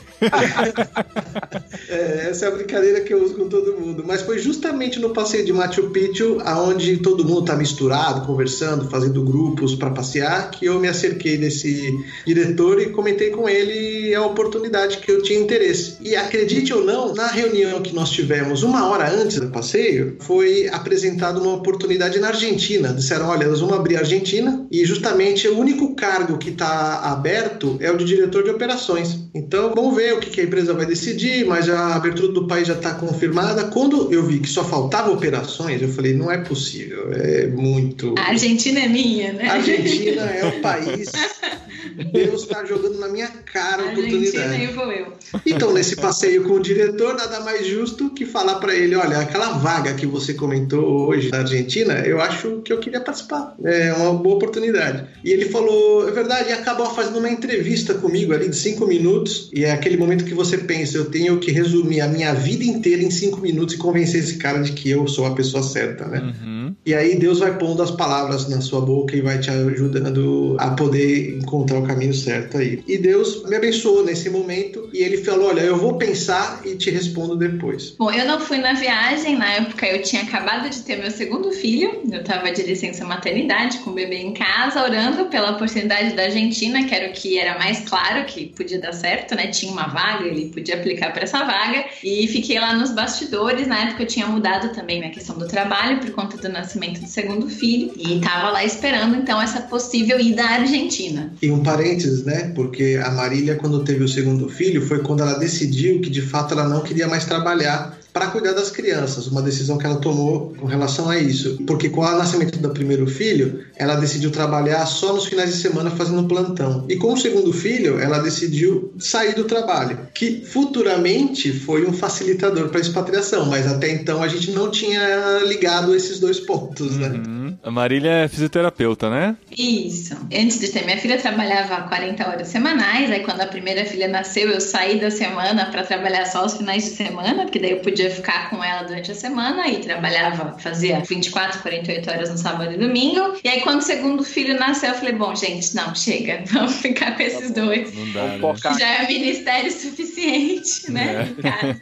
[1.88, 4.04] É, essa é a brincadeira que eu uso com todo mundo.
[4.06, 9.22] Mas foi justamente no passeio de Machu Picchu, aonde todo mundo tá misturado, conversando, fazendo
[9.22, 11.92] grupos para passear, que eu me acerquei desse
[12.26, 14.65] diretor e comentei com ele a oportunidade
[15.00, 15.96] que eu tinha interesse.
[16.00, 20.68] E acredite ou não, na reunião que nós tivemos uma hora antes do passeio, foi
[20.68, 22.92] apresentada uma oportunidade na Argentina.
[22.92, 27.76] Disseram: olha, nós vamos abrir a Argentina e justamente o único cargo que está aberto
[27.80, 29.18] é o de diretor de operações.
[29.34, 32.66] Então vamos ver o que que a empresa vai decidir, mas a abertura do país
[32.68, 33.64] já está confirmada.
[33.64, 38.14] Quando eu vi que só faltava operações, eu falei: não é possível, é muito.
[38.18, 39.48] A Argentina é minha, né?
[39.48, 41.10] A Argentina é o país.
[42.04, 44.66] Deus está jogando na minha cara a oportunidade.
[44.68, 45.12] vou eu.
[45.44, 49.52] Então, nesse passeio com o diretor, nada mais justo que falar para ele: olha, aquela
[49.52, 53.54] vaga que você comentou hoje na Argentina, eu acho que eu queria participar.
[53.64, 55.06] É uma boa oportunidade.
[55.24, 59.50] E ele falou: é verdade, e acabou fazendo uma entrevista comigo ali de cinco minutos.
[59.52, 63.02] E é aquele momento que você pensa: eu tenho que resumir a minha vida inteira
[63.02, 66.20] em cinco minutos e convencer esse cara de que eu sou a pessoa certa, né?
[66.20, 66.55] Uhum.
[66.84, 70.70] E aí Deus vai pondo as palavras na sua boca e vai te ajudando a
[70.70, 72.82] poder encontrar o caminho certo aí.
[72.86, 76.90] E Deus me abençoou nesse momento e ele falou: Olha, eu vou pensar e te
[76.90, 77.94] respondo depois.
[77.98, 81.50] Bom, eu não fui na viagem, na época eu tinha acabado de ter meu segundo
[81.52, 86.24] filho, eu tava de licença maternidade com o bebê em casa, orando pela oportunidade da
[86.24, 89.48] Argentina, que era o que era mais claro que podia dar certo, né?
[89.48, 93.66] Tinha uma vaga, ele podia aplicar para essa vaga, e fiquei lá nos bastidores.
[93.66, 97.06] Na época eu tinha mudado também minha questão do trabalho por conta do nascimento do
[97.06, 101.32] segundo filho, e tava lá esperando então essa possível ida à Argentina.
[101.40, 102.52] E um parênteses, né?
[102.54, 106.54] Porque a Marília, quando teve o segundo filho, foi quando ela decidiu que de fato
[106.54, 110.64] ela não queria mais trabalhar para cuidar das crianças, uma decisão que ela tomou com
[110.64, 111.58] relação a isso.
[111.66, 115.90] Porque com o nascimento do primeiro filho, ela decidiu trabalhar só nos finais de semana
[115.90, 116.86] fazendo plantão.
[116.88, 122.70] E com o segundo filho, ela decidiu sair do trabalho, que futuramente foi um facilitador
[122.70, 127.08] para a expatriação, mas até então a gente não tinha ligado esses dois pontos, né?
[127.08, 127.45] Uhum.
[127.62, 129.36] A Marília é fisioterapeuta, né?
[129.56, 130.16] Isso.
[130.32, 133.10] Antes de ter minha filha, eu trabalhava 40 horas semanais.
[133.10, 136.84] Aí, quando a primeira filha nasceu, eu saí da semana para trabalhar só os finais
[136.84, 141.00] de semana, porque daí eu podia ficar com ela durante a semana e trabalhava, fazia
[141.00, 143.34] 24, 48 horas no sábado e domingo.
[143.42, 147.16] E aí, quando o segundo filho nasceu, eu falei: bom, gente, não, chega, vamos ficar
[147.16, 147.94] com esses dois.
[147.94, 148.78] Não dá, né?
[148.78, 151.34] Já é ministério suficiente, né?
[151.42, 151.78] casa.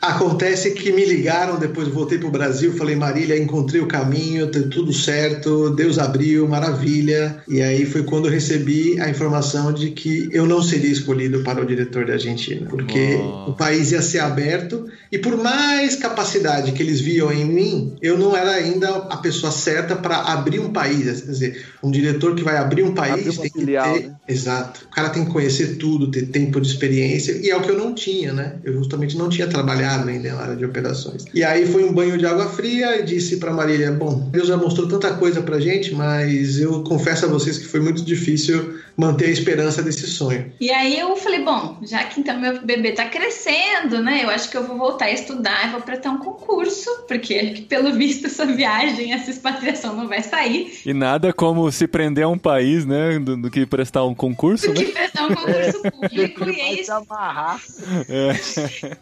[0.00, 4.92] Acontece que me ligaram, depois voltei pro Brasil, falei, Marília, encontrei o caminho, tá tudo
[4.96, 7.42] certo, Deus abriu, maravilha.
[7.48, 11.62] E aí foi quando eu recebi a informação de que eu não seria escolhido para
[11.62, 13.50] o diretor da Argentina, porque Oh.
[13.50, 18.18] o país ia ser aberto e por mais capacidade que eles viam em mim, eu
[18.18, 21.20] não era ainda a pessoa certa para abrir um país.
[21.20, 24.06] Quer dizer, um diretor que vai abrir um país tem que filial, ter.
[24.08, 24.14] né?
[24.28, 24.86] Exato.
[24.86, 27.78] O cara tem que conhecer tudo, ter tempo de experiência, e é o que eu
[27.78, 28.54] não tinha, né?
[28.64, 31.24] Eu justamente não tinha trabalhado ainda na área de operações.
[31.32, 34.56] E aí foi um banho de água fria e disse para Marília: Bom, Deus já
[34.56, 39.26] mostrou tanta coisa pra gente, mas eu confesso a vocês que foi muito difícil manter
[39.26, 40.52] a esperança desse sonho.
[40.58, 44.24] E aí eu falei, bom, já que então meu bebê tá crescendo, né?
[44.24, 47.92] Eu acho que eu vou voltar a estudar e vou prestar um concurso, porque pelo
[47.92, 50.80] visto essa viagem, essa expatriação não vai sair.
[50.84, 53.18] E nada como se prender a um país, né?
[53.18, 54.92] Do, do que prestar um concurso, Do que né?
[54.92, 56.48] prestar um concurso público.
[56.48, 57.60] E aí se amarrar.
[58.08, 58.30] É.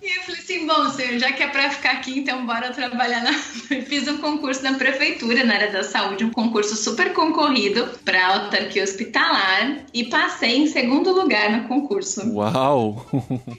[0.03, 3.23] E eu falei assim, bom, senhor, já que é pra ficar aqui, então bora trabalhar
[3.23, 3.33] na...
[3.87, 8.83] Fiz um concurso na prefeitura, na área da saúde, um concurso super concorrido pra autarquia
[8.83, 13.05] hospitalar e passei em segundo lugar no concurso Uau!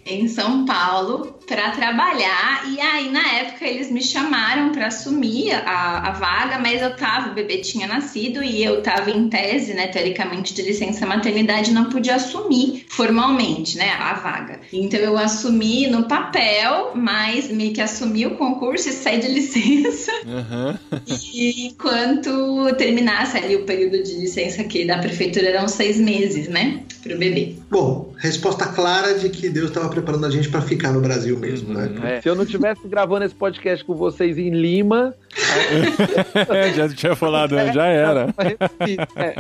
[0.06, 6.10] em São Paulo pra trabalhar e aí na época eles me chamaram pra assumir a,
[6.10, 9.88] a vaga, mas eu tava, o bebê tinha nascido e eu tava em tese, né,
[9.88, 14.62] teoricamente de licença maternidade, não podia assumir formalmente, né, a vaga.
[14.72, 20.12] Então eu assumi no papel, mas meio que assumi o concurso e saí de licença
[20.26, 20.80] Aham.
[21.08, 21.74] e
[22.06, 27.18] enquanto terminasse ali o período de licença aqui da prefeitura eram seis meses, né, pro
[27.18, 27.56] bebê.
[27.70, 31.74] Bom, resposta clara de que Deus estava preparando a gente para ficar no Brasil mesmo,
[31.74, 32.18] né?
[32.18, 35.16] É, Se eu não tivesse gravando esse podcast com vocês em Lima,
[36.76, 37.72] já tinha falado, né?
[37.74, 38.34] já era.
[39.16, 39.36] é.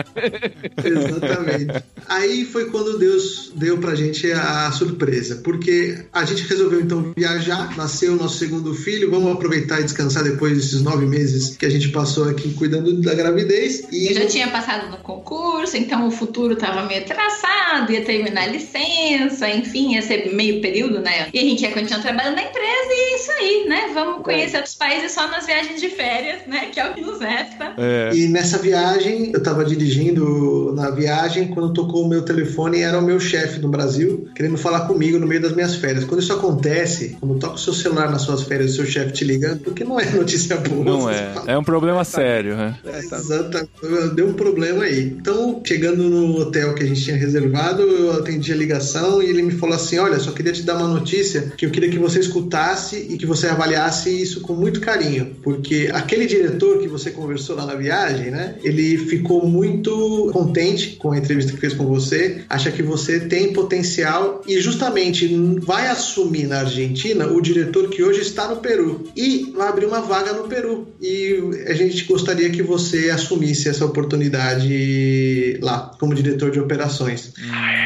[0.87, 1.83] Exatamente.
[2.07, 7.75] Aí foi quando Deus deu pra gente a surpresa, porque a gente resolveu então viajar,
[7.77, 11.69] nasceu o nosso segundo filho, vamos aproveitar e descansar depois desses nove meses que a
[11.69, 13.87] gente passou aqui cuidando da gravidez.
[13.91, 18.43] E Eu já tinha passado no concurso, então o futuro estava meio traçado, ia terminar
[18.43, 21.29] a licença, enfim, ia ser meio período, né?
[21.33, 23.91] E a gente ia continuar trabalhando na empresa e é isso aí, né?
[23.93, 26.69] Vamos conhecer outros países só nas viagens de férias, né?
[26.71, 27.73] Que é o que nos resta.
[27.77, 28.11] É.
[28.13, 32.99] E nessa viagem, eu tava dirigindo na viagem quando tocou o meu telefone e era
[32.99, 36.03] o meu chefe no Brasil querendo falar comigo no meio das minhas férias.
[36.03, 39.13] Quando isso acontece, quando toca o seu celular nas suas férias e o seu chefe
[39.13, 40.83] te ligando, porque não é notícia boa.
[40.83, 41.33] Não é.
[41.33, 42.77] fala, É um problema sério, né?
[42.85, 43.17] É, tá.
[43.17, 43.69] Exatamente.
[44.15, 45.03] Deu um problema aí.
[45.03, 49.41] Então, chegando no hotel que a gente tinha reservado, eu atendi a ligação e ele
[49.41, 52.19] me falou assim: Olha, só queria te dar uma notícia que eu queria que você
[52.19, 55.35] escutasse e que você avaliasse isso com muito carinho.
[55.43, 58.55] Porque aquele diretor que você conversou lá na viagem, né?
[58.63, 63.53] Ele ficou muito contente com a entrevista que fez com você, acha que você tem
[63.53, 65.27] potencial e justamente
[65.59, 70.01] vai assumir na Argentina o diretor que hoje está no Peru e vai abrir uma
[70.01, 70.87] vaga no Peru.
[71.01, 77.33] E a gente gostaria que você assumisse essa oportunidade lá, como diretor de operações.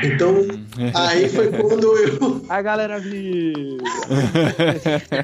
[0.04, 0.47] Então,
[0.93, 2.45] aí foi quando eu.
[2.49, 3.78] A galera viu.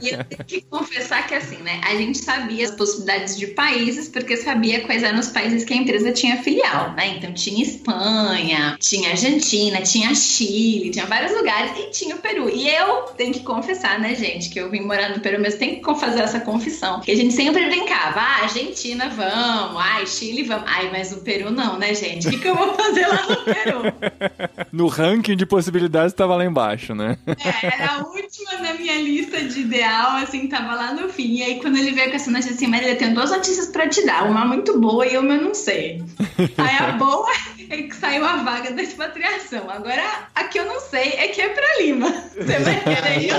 [0.01, 1.81] E eu tenho que confessar que assim, né?
[1.83, 5.77] A gente sabia as possibilidades de países, porque sabia quais eram os países que a
[5.77, 7.15] empresa tinha filial, né?
[7.17, 12.49] Então tinha Espanha, tinha Argentina, tinha Chile, tinha vários lugares e tinha o Peru.
[12.49, 15.81] E eu tenho que confessar, né, gente, que eu vim morar no Peru, mas tenho
[15.81, 17.01] que fazer essa confissão.
[17.01, 20.65] Que a gente sempre brincava, ah, Argentina, vamos, ai, Chile, vamos.
[20.67, 22.27] Ai, mas o Peru não, né, gente?
[22.27, 23.81] O que, que eu vou fazer lá no Peru?
[24.71, 27.17] No ranking de possibilidades estava lá embaixo, né?
[27.27, 31.35] É, era a última na minha lista de ideal, assim, tava lá no fim.
[31.35, 33.87] E aí, quando ele veio com essa notícia assim, Marília, eu tenho duas notícias pra
[33.87, 34.29] te dar.
[34.29, 36.03] Uma muito boa e uma eu não sei.
[36.57, 37.31] Aí a boa
[37.69, 39.69] é que saiu a vaga da expatriação.
[39.69, 42.11] Agora, a que eu não sei é que é pra Lima.
[42.35, 43.31] Você vai querer ir?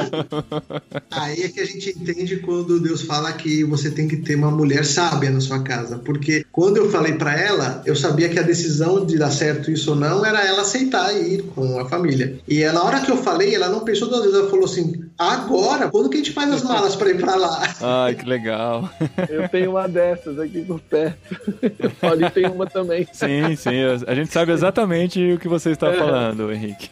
[1.11, 4.51] Aí é que a gente entende quando Deus fala que você tem que ter uma
[4.51, 5.99] mulher sábia na sua casa.
[5.99, 9.91] Porque quando eu falei pra ela, eu sabia que a decisão de dar certo isso
[9.91, 12.39] ou não era ela aceitar e ir com a família.
[12.49, 15.91] E na hora que eu falei, ela não pensou duas vezes, ela falou assim: agora?
[15.91, 17.63] Quando que a gente faz as malas pra ir pra lá?
[17.81, 18.91] Ai, que legal.
[19.29, 21.37] Eu tenho uma dessas aqui por perto.
[21.85, 23.07] O Paulinho tem uma também.
[23.13, 23.77] Sim, sim.
[24.07, 26.91] A gente sabe exatamente o que você está falando, Henrique.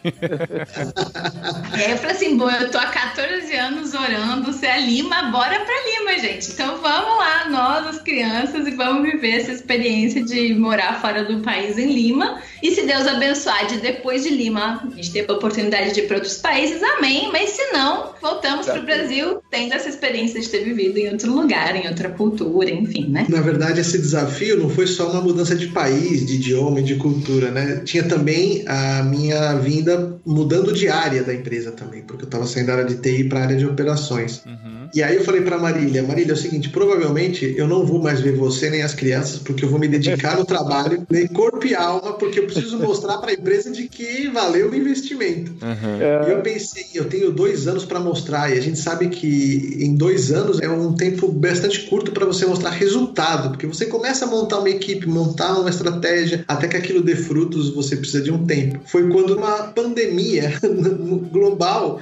[1.73, 5.59] Aí eu falei assim: bom, eu tô há 14 anos orando, você é Lima, bora
[5.59, 6.51] pra Lima, gente.
[6.51, 11.41] Então vamos lá, nós, as crianças, e vamos viver essa experiência de morar fora do
[11.41, 12.41] país em Lima.
[12.61, 16.07] E se Deus abençoar de depois de Lima, a gente ter a oportunidade de ir
[16.07, 17.29] para outros países, amém.
[17.31, 21.75] Mas se não, voltamos pro Brasil tendo essa experiência de ter vivido em outro lugar,
[21.75, 23.25] em outra cultura, enfim, né?
[23.29, 26.95] Na verdade, esse desafio não foi só uma mudança de país, de idioma e de
[26.95, 27.14] cultura,
[27.51, 27.81] né?
[27.83, 32.67] Tinha também a minha vinda mudando de área da empresa também, porque eu estava saindo
[32.67, 34.43] da área de TI para a área de operações.
[34.85, 34.89] Uhum.
[34.93, 38.21] E aí eu falei para Marília, Marília, é o seguinte, provavelmente eu não vou mais
[38.21, 41.75] ver você nem as crianças, porque eu vou me dedicar no trabalho, nem corpo e
[41.75, 45.51] alma, porque eu preciso mostrar para a empresa de que valeu o investimento.
[45.51, 46.27] Uhum.
[46.27, 49.95] E eu pensei, eu tenho dois anos para mostrar, e a gente sabe que em
[49.95, 54.27] dois anos é um tempo bastante curto para você mostrar resultado, porque você começa a
[54.27, 58.45] montar uma equipe, montar uma estratégia, até que aquilo dê frutos, você precisa de um
[58.45, 58.79] tempo.
[58.85, 60.53] Foi quando uma pandemia
[61.31, 62.01] global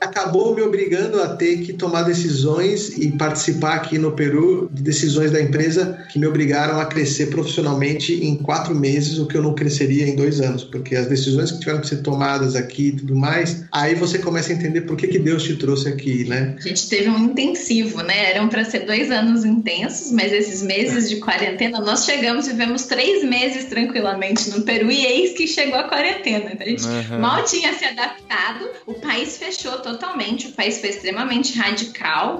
[0.00, 5.30] acabou me obrigando a ter que tomar decisões e participar aqui no Peru de decisões
[5.30, 9.54] da empresa que me obrigaram a crescer profissionalmente em quatro meses, o que eu não
[9.54, 13.14] cresceria em dois anos, porque as decisões que tiveram que ser tomadas aqui e tudo
[13.16, 16.56] mais, aí você começa a entender por que, que Deus te trouxe aqui, né?
[16.58, 18.30] A gente teve um intensivo, né?
[18.32, 23.24] Eram para ser dois anos intensos, mas esses meses de quarentena, nós chegamos, vivemos três
[23.24, 26.50] meses tranquilamente no Peru e eis que chegou a quarentena.
[26.52, 27.18] Então a gente Uhum.
[27.20, 31.93] mal tinha se adaptado, o país fechou totalmente, o país foi extremamente radical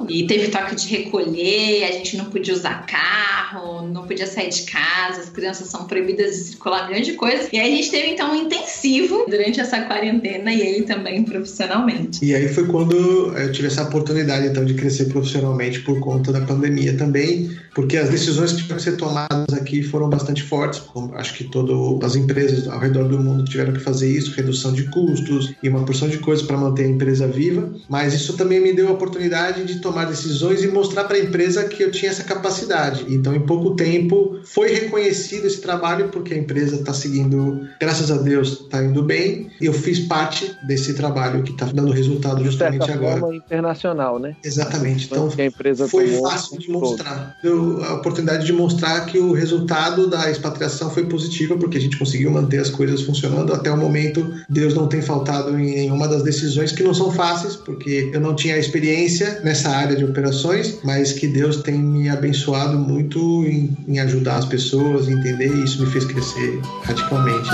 [0.08, 4.62] e teve toque de recolher, a gente não podia usar carro, não podia sair de
[4.62, 7.48] casa, as crianças são proibidas de circular, grande coisa.
[7.52, 12.24] E aí a gente teve então um intensivo durante essa quarentena e ele também profissionalmente.
[12.24, 12.94] E aí foi quando
[13.36, 18.10] eu tive essa oportunidade então de crescer profissionalmente por conta da pandemia também, porque as
[18.10, 20.82] decisões que tiveram que ser tomadas aqui foram bastante fortes.
[21.14, 24.84] Acho que todas as empresas ao redor do mundo tiveram que fazer isso, redução de
[24.90, 27.72] custos e uma porção de coisas para manter a empresa viva.
[27.88, 31.64] Mas isso também me deu a oportunidade de tomar decisões e mostrar para a empresa
[31.64, 33.04] que eu tinha essa capacidade.
[33.08, 38.16] Então, em pouco tempo, foi reconhecido esse trabalho porque a empresa está seguindo, graças a
[38.16, 39.50] Deus, tá indo bem.
[39.60, 43.20] E eu fiz parte desse trabalho que tá dando resultado De justamente agora.
[43.20, 44.36] forma internacional, né?
[44.44, 45.06] Exatamente.
[45.06, 47.36] Então a empresa foi fácil de mostrar.
[47.42, 51.98] Deu a oportunidade de mostrar que o resultado da expatriação foi positivo, porque a gente
[51.98, 53.52] conseguiu manter as coisas funcionando.
[53.52, 57.56] Até o momento, Deus não tem faltado em nenhuma das decisões, que não são fáceis,
[57.56, 62.78] porque eu não tinha experiência nessa área de operações, mas que Deus tem me abençoado
[62.78, 67.48] muito em, em ajudar as pessoas entender, e isso me fez crescer radicalmente.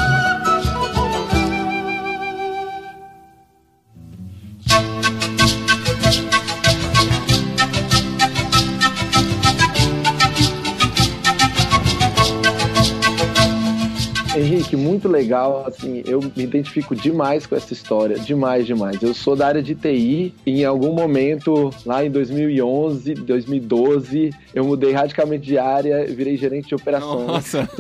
[14.61, 15.65] Henrique, muito legal.
[15.67, 19.03] Assim, eu me identifico demais com essa história, demais, demais.
[19.03, 24.65] Eu sou da área de TI e em algum momento, lá em 2011, 2012, eu
[24.65, 27.27] mudei radicalmente de área e virei gerente de operações.
[27.27, 27.69] Nossa.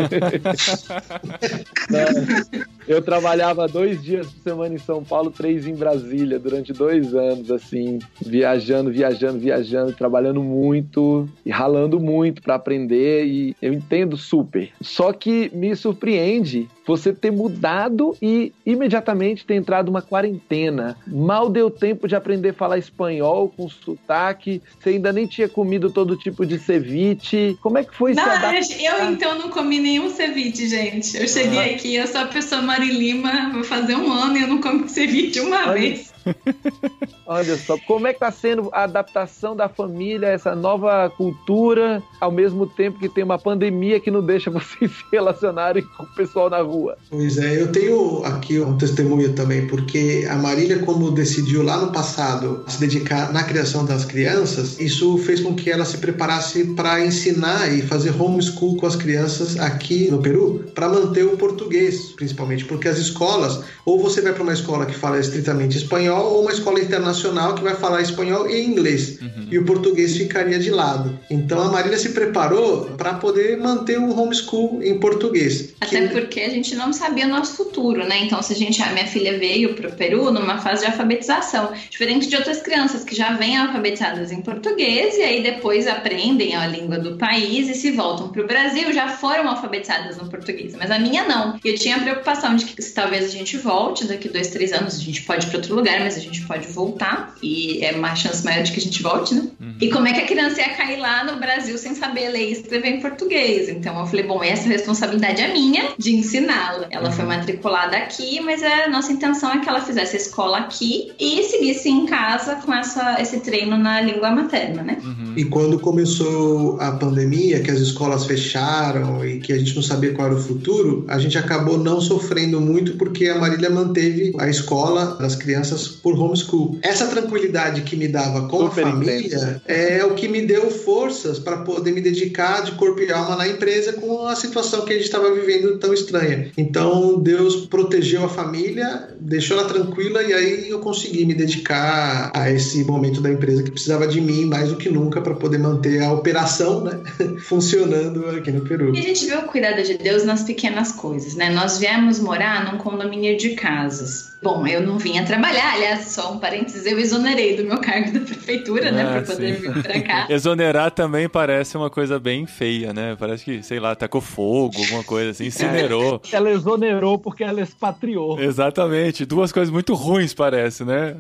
[2.90, 7.48] Eu trabalhava dois dias por semana em São Paulo, três em Brasília, durante dois anos,
[7.48, 13.26] assim, viajando, viajando, viajando, trabalhando muito e ralando muito para aprender.
[13.26, 14.72] E eu entendo super.
[14.80, 20.96] Só que me surpreende você ter mudado e imediatamente ter entrado uma quarentena.
[21.06, 24.60] Mal deu tempo de aprender a falar espanhol com sotaque.
[24.80, 27.56] Você ainda nem tinha comido todo tipo de ceviche.
[27.62, 28.54] Como é que foi adaptar?
[28.54, 31.16] eu, eu, então não comi nenhum ceviche, gente.
[31.16, 34.48] Eu cheguei aqui, eu sou a pessoa Mari Lima, vou fazer um ano e eu
[34.48, 35.78] não comi ceviche uma Olha.
[35.78, 36.10] vez.
[37.26, 42.02] Olha só, como é que tá sendo a adaptação da família a essa nova cultura,
[42.20, 46.14] ao mesmo tempo que tem uma pandemia que não deixa vocês se relacionarem com o
[46.14, 46.96] pessoal na rua?
[47.08, 51.92] Pois é, eu tenho aqui um testemunho também, porque a Marília, como decidiu lá no
[51.92, 57.04] passado se dedicar na criação das crianças, isso fez com que ela se preparasse para
[57.04, 62.64] ensinar e fazer homeschool com as crianças aqui no Peru, para manter o português, principalmente,
[62.64, 66.52] porque as escolas, ou você vai para uma escola que fala estritamente espanhol, ou uma
[66.52, 69.18] escola internacional que vai falar espanhol e inglês,
[69.50, 71.18] e o português ficaria de lado.
[71.30, 75.74] Então a Marília se preparou para poder manter o homeschool em português.
[75.80, 78.24] Até que- porque a gente não sabia o nosso futuro, né?
[78.24, 82.28] Então, se a gente, a minha filha veio pro Peru numa fase de alfabetização, diferente
[82.28, 86.98] de outras crianças que já vêm alfabetizadas em português e aí depois aprendem a língua
[86.98, 90.74] do país e se voltam pro Brasil, já foram alfabetizadas no português.
[90.78, 91.58] Mas a minha não.
[91.64, 94.72] E eu tinha a preocupação de que se talvez a gente volte daqui dois, três
[94.72, 97.92] anos, a gente pode ir para outro lugar, mas a gente pode voltar e é
[97.92, 99.48] uma chance maior de que a gente volte, né?
[99.80, 102.52] E como é que a criança ia cair lá no Brasil sem saber ler e
[102.52, 103.68] escrever em português?
[103.68, 106.86] Então eu falei, bom, essa responsabilidade é minha de ensiná-la.
[106.90, 111.12] Ela foi matriculada aqui, mas a nossa intenção é que ela fizesse a escola aqui
[111.18, 114.98] e seguisse em casa com essa, esse treino na língua materna, né?
[115.36, 120.12] E quando começou a pandemia, que as escolas fecharam e que a gente não sabia
[120.12, 124.48] qual era o futuro, a gente acabou não sofrendo muito porque a Marília manteve a
[124.48, 126.78] escola das crianças por homeschool.
[126.82, 131.38] Essa tranquilidade que me dava com Super a família é o que me deu forças
[131.38, 134.96] para poder me dedicar de corpo e alma na empresa com a situação que a
[134.96, 136.50] gente estava vivendo tão estranha.
[136.56, 142.50] Então Deus protegeu a família, deixou ela tranquila e aí eu consegui me dedicar a
[142.50, 146.02] esse momento da empresa que precisava de mim mais do que nunca para poder manter
[146.02, 147.00] a operação né,
[147.40, 148.94] funcionando aqui no Peru.
[148.94, 151.50] E a gente vê o cuidado de Deus nas pequenas coisas, né?
[151.50, 154.29] Nós viemos morar num condomínio de casas.
[154.42, 158.20] Bom, eu não vinha trabalhar, aliás, só um parênteses, eu exonerei do meu cargo da
[158.20, 159.60] prefeitura, né, Ah, pra poder sim.
[159.70, 160.26] vir pra cá.
[160.32, 163.14] Exonerar também parece uma coisa bem feia, né?
[163.18, 166.22] Parece que, sei lá, tacou fogo, alguma coisa assim, incinerou.
[166.32, 168.40] Ela exonerou porque ela expatriou.
[168.40, 171.16] Exatamente, duas coisas muito ruins parece, né?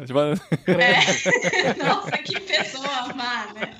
[0.66, 1.76] É.
[1.84, 3.70] Nossa, que pessoa má, né?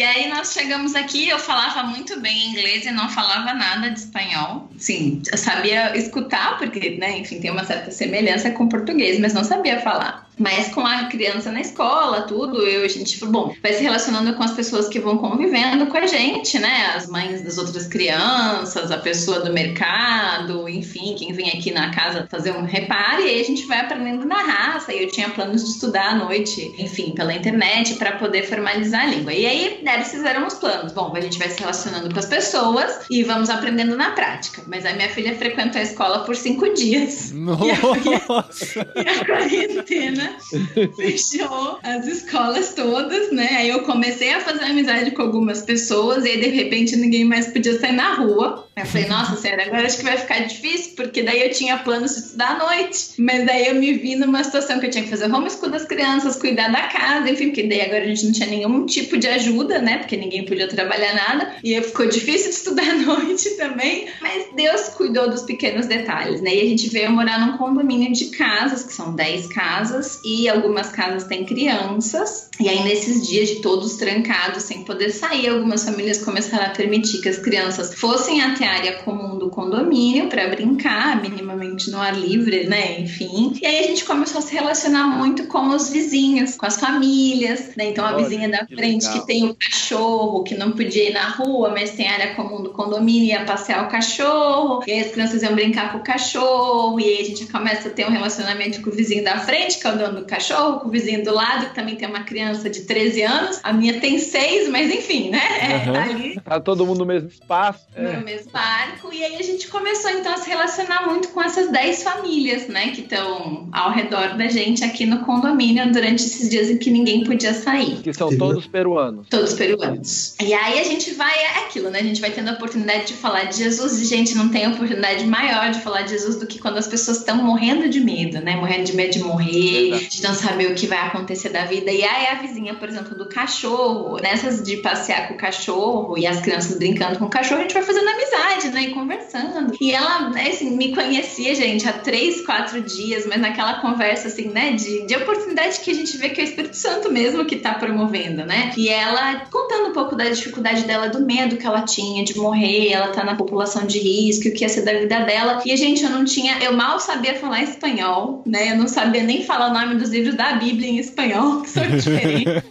[0.00, 3.98] E aí nós chegamos aqui, eu falava muito bem inglês e não falava nada de
[3.98, 4.66] espanhol.
[4.78, 9.44] Sim, eu sabia escutar, porque, né, enfim, tem uma certa semelhança com português, mas não
[9.44, 10.26] sabia falar.
[10.40, 14.32] Mas com a criança na escola, tudo, eu, a gente falou, bom, vai se relacionando
[14.32, 16.92] com as pessoas que vão convivendo com a gente, né?
[16.96, 22.26] As mães das outras crianças, a pessoa do mercado, enfim, quem vem aqui na casa
[22.30, 24.94] fazer um reparo, e aí a gente vai aprendendo na raça.
[24.94, 29.06] E eu tinha planos de estudar à noite, enfim, pela internet, para poder formalizar a
[29.06, 29.34] língua.
[29.34, 30.92] E aí, eles fizeram os planos.
[30.92, 34.62] Bom, a gente vai se relacionando com as pessoas e vamos aprendendo na prática.
[34.66, 37.30] Mas a minha filha frequentou a escola por cinco dias.
[37.34, 38.86] Nossa!
[38.96, 40.29] E a quarentena
[40.96, 43.48] fechou as escolas todas, né?
[43.58, 47.48] Aí eu comecei a fazer amizade com algumas pessoas e aí de repente ninguém mais
[47.48, 48.66] podia sair na rua.
[48.80, 52.12] Eu falei, nossa senhora, agora acho que vai ficar difícil, porque daí eu tinha planos
[52.12, 53.10] de estudar à noite.
[53.18, 56.36] Mas daí eu me vi numa situação que eu tinha que fazer homeschool das crianças,
[56.36, 59.80] cuidar da casa, enfim, porque daí agora a gente não tinha nenhum tipo de ajuda,
[59.80, 59.98] né?
[59.98, 61.54] Porque ninguém podia trabalhar nada.
[61.62, 64.08] E ficou difícil de estudar à noite também.
[64.20, 66.54] Mas Deus cuidou dos pequenos detalhes, né?
[66.54, 70.88] E a gente veio morar num condomínio de casas, que são 10 casas, e algumas
[70.88, 72.48] casas têm crianças.
[72.58, 77.20] E aí, nesses dias de todos trancados, sem poder sair, algumas famílias começaram a permitir
[77.20, 82.66] que as crianças fossem até área comum do condomínio para brincar, minimamente no ar livre,
[82.66, 83.00] né?
[83.00, 83.52] Enfim.
[83.60, 87.74] E aí a gente começou a se relacionar muito com os vizinhos, com as famílias,
[87.76, 87.90] né?
[87.90, 89.20] Então a Olha, vizinha da que frente legal.
[89.20, 92.70] que tem o cachorro, que não podia ir na rua, mas tem área comum do
[92.70, 97.04] condomínio, ia passear o cachorro, e aí as crianças iam brincar com o cachorro, e
[97.04, 99.92] aí a gente começa a ter um relacionamento com o vizinho da frente, que é
[99.92, 102.82] o dono do cachorro, com o vizinho do lado, que também tem uma criança de
[102.82, 103.60] 13 anos.
[103.62, 105.40] A minha tem 6, mas enfim, né?
[105.60, 106.02] É, Aham.
[106.02, 107.86] ali Tá todo mundo no mesmo espaço.
[107.94, 108.16] É.
[108.16, 109.12] no mesmo barco.
[109.12, 112.90] E aí a gente começou então a se relacionar muito com essas 10 famílias, né,
[112.90, 117.24] que estão ao redor da gente aqui no condomínio durante esses dias em que ninguém
[117.24, 117.96] podia sair.
[118.02, 119.26] Que são todos peruanos.
[119.28, 120.34] Todos peruanos.
[120.40, 122.00] E aí a gente vai, é aquilo, né?
[122.00, 125.24] A gente vai tendo a oportunidade de falar de Jesus e, gente, não tem oportunidade
[125.24, 128.56] maior de falar de Jesus do que quando as pessoas estão morrendo de medo, né?
[128.56, 131.90] Morrendo de medo de morrer, de não saber o que vai acontecer da vida.
[131.90, 136.26] E aí a vizinha, por exemplo, do cachorro, nessas de passear com o cachorro e
[136.26, 138.39] as crianças brincando com o cachorro, a gente vai fazendo amizade,
[138.72, 138.82] né?
[138.84, 139.76] E conversando.
[139.80, 144.48] E ela, né, assim, me conhecia, gente, há três, quatro dias, mas naquela conversa, assim,
[144.48, 147.56] né, de, de oportunidade que a gente vê que é o Espírito Santo mesmo que
[147.56, 148.72] tá promovendo, né?
[148.76, 152.92] E ela contando um pouco da dificuldade dela, do medo que ela tinha de morrer,
[152.92, 155.62] ela tá na população de risco, o que ia ser da vida dela.
[155.64, 158.72] E, gente, eu não tinha, eu mal sabia falar espanhol, né?
[158.72, 161.88] Eu não sabia nem falar o nome dos livros da Bíblia em espanhol, que são
[161.88, 162.62] diferentes.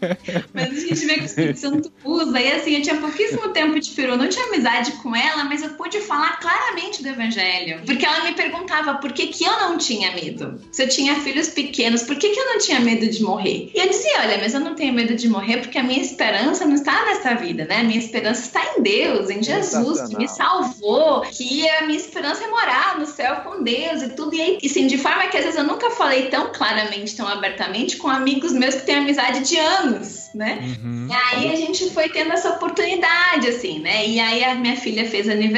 [0.54, 2.40] Mas a gente vê que o Espírito Santo usa.
[2.40, 5.70] E assim, eu tinha pouquíssimo tempo de peru, não tinha amizade com ela, mas eu
[5.72, 7.82] pude falar claramente do Evangelho.
[7.86, 10.60] Porque ela me perguntava por que, que eu não tinha medo.
[10.72, 13.72] Se eu tinha filhos pequenos, por que, que eu não tinha medo de morrer?
[13.74, 16.66] E eu dizia: olha, mas eu não tenho medo de morrer porque a minha esperança
[16.66, 17.78] não está nessa vida, né?
[17.78, 22.44] A minha esperança está em Deus, em Jesus, que me salvou, que a minha esperança
[22.44, 24.34] é morar no céu com Deus e tudo.
[24.36, 27.98] E aí, assim, de forma que às vezes eu nunca falei tão claramente, tão abertamente
[27.98, 30.60] com amigos meus que têm amizade de anos, né?
[30.62, 31.08] Uhum.
[31.10, 34.08] E aí a gente foi tendo essa oportunidade, assim, né?
[34.08, 35.49] E aí a minha filha fez aniversário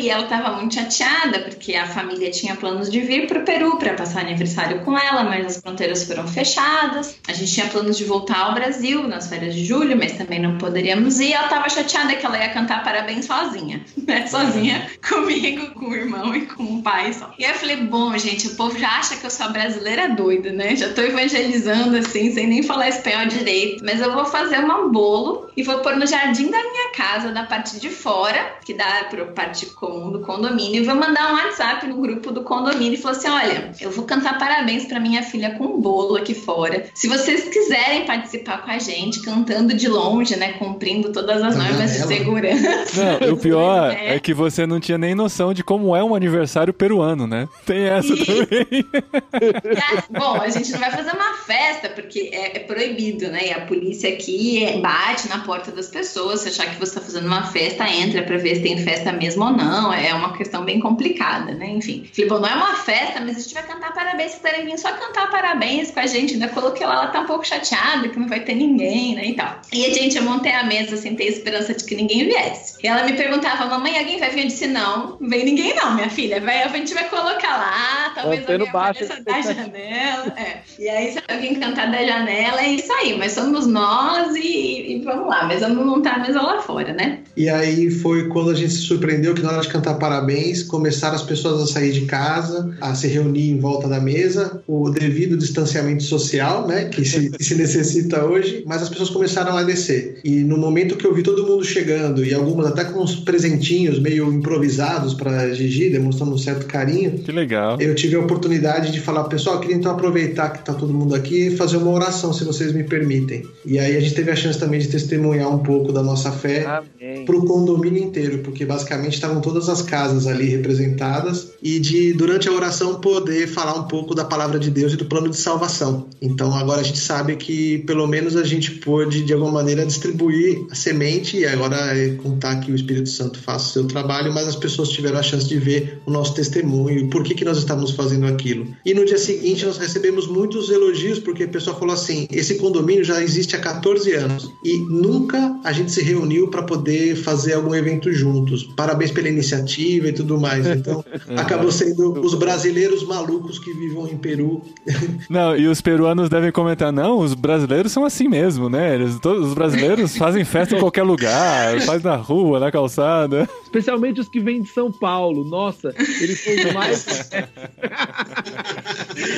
[0.00, 3.94] e ela tava muito chateada, porque a família tinha planos de vir pro Peru para
[3.94, 7.16] passar aniversário com ela, mas as fronteiras foram fechadas.
[7.28, 10.58] A gente tinha planos de voltar ao Brasil nas férias de julho, mas também não
[10.58, 11.32] poderíamos ir.
[11.32, 14.26] Ela tava chateada que ela ia cantar parabéns sozinha, né?
[14.26, 17.32] Sozinha comigo, com o irmão e com o pai só.
[17.38, 20.50] E aí eu falei, bom, gente, o povo já acha que eu sou brasileira doida,
[20.52, 20.76] né?
[20.76, 23.84] Já tô evangelizando assim, sem nem falar espanhol direito.
[23.84, 27.44] Mas eu vou fazer um bolo e vou pôr no jardim da minha casa, da
[27.44, 31.86] parte de fora, que dá pra parte comum do condomínio, e vou mandar um WhatsApp
[31.86, 35.54] no grupo do condomínio e falar assim: olha, eu vou cantar parabéns pra minha filha
[35.56, 36.86] com um bolo aqui fora.
[36.94, 40.52] Se vocês quiserem participar com a gente, cantando de longe, né?
[40.54, 42.70] Cumprindo todas as normas de segurança.
[43.20, 44.16] Não, o pior É.
[44.16, 47.48] é que você não tinha nem noção de como é um aniversário peruano, né?
[47.64, 48.84] Tem essa E- também.
[49.32, 53.46] Ah, Bom, a gente não vai fazer uma festa, porque é, é proibido, né?
[53.48, 56.40] E a polícia aqui é, bate na porta das pessoas.
[56.40, 59.44] Se achar que você está fazendo uma festa, entra para ver se tem festa mesmo
[59.44, 59.92] ou não.
[59.92, 61.68] É uma questão bem complicada, né?
[61.70, 62.08] Enfim.
[62.12, 64.32] Falei, bom, não é uma festa, mas a gente vai cantar parabéns.
[64.32, 66.34] Se quiserem vir só cantar parabéns com a gente.
[66.34, 69.26] Ainda coloquei lá, ela tá um pouco chateada, que não vai ter ninguém, né?
[69.26, 69.60] E tal.
[69.72, 72.78] E a gente, eu montei a mesa sem ter esperança de que ninguém viesse.
[72.82, 74.40] E ela me perguntava, mamãe, alguém vai vir?
[74.42, 76.40] Eu disse, não, não vem ninguém não, minha filha.
[76.40, 79.62] Vai, a gente vai colocar lá, talvez Mantendo alguém baixa apareça da expectativa.
[79.62, 80.34] janela.
[80.36, 80.60] É.
[80.78, 83.16] E aí, se alguém cantar da janela, é isso aí.
[83.18, 85.44] Mas somos nós e, e vamos lá.
[85.44, 87.20] Mas vamos montar a mesa lá fora, né?
[87.36, 91.14] E aí foi quando a gente se surpreendeu que na hora de cantar parabéns, começaram
[91.14, 95.36] as pessoas a sair de casa, a se reunir em volta da mesa, o devido
[95.36, 100.20] distanciamento social, né, que se, que se necessita hoje, mas as pessoas começaram a descer.
[100.24, 103.98] E no momento que eu vi todo mundo chegando, e algumas até com uns presentinhos
[103.98, 107.80] meio improvisados para Gigi, demonstrando um certo carinho, Que legal.
[107.80, 111.14] eu tive a oportunidade de falar, pessoal, eu queria então aproveitar que tá todo mundo
[111.14, 113.44] aqui e fazer uma oração, se vocês me permitem.
[113.64, 116.64] E aí a gente teve a chance também de testemunhar um pouco da nossa fé
[116.64, 116.99] Amém.
[117.24, 122.48] Para o condomínio inteiro, porque basicamente estavam todas as casas ali representadas e de durante
[122.48, 126.08] a oração poder falar um pouco da palavra de Deus e do plano de salvação.
[126.20, 130.66] Então agora a gente sabe que pelo menos a gente pôde de alguma maneira distribuir
[130.70, 134.48] a semente e agora é contar que o Espírito Santo faça o seu trabalho, mas
[134.48, 137.58] as pessoas tiveram a chance de ver o nosso testemunho e por que que nós
[137.58, 138.66] estamos fazendo aquilo.
[138.84, 143.04] E no dia seguinte nós recebemos muitos elogios porque a pessoa falou assim: esse condomínio
[143.04, 147.74] já existe há 14 anos e nunca a gente se reuniu para poder fazer algum
[147.74, 148.30] evento juntos.
[148.30, 150.66] juntos, parabéns pela iniciativa e tudo mais.
[150.66, 151.04] Então,
[151.36, 154.62] acabou sendo os brasileiros malucos que vivam em Peru.
[155.28, 158.94] Não, e os peruanos devem comentar, não, os brasileiros são assim mesmo, né?
[158.94, 163.48] Eles, todos, os brasileiros fazem festa em qualquer lugar, faz na rua, na calçada.
[163.70, 165.44] Especialmente os que vêm de São Paulo.
[165.44, 167.06] Nossa, eles são mais.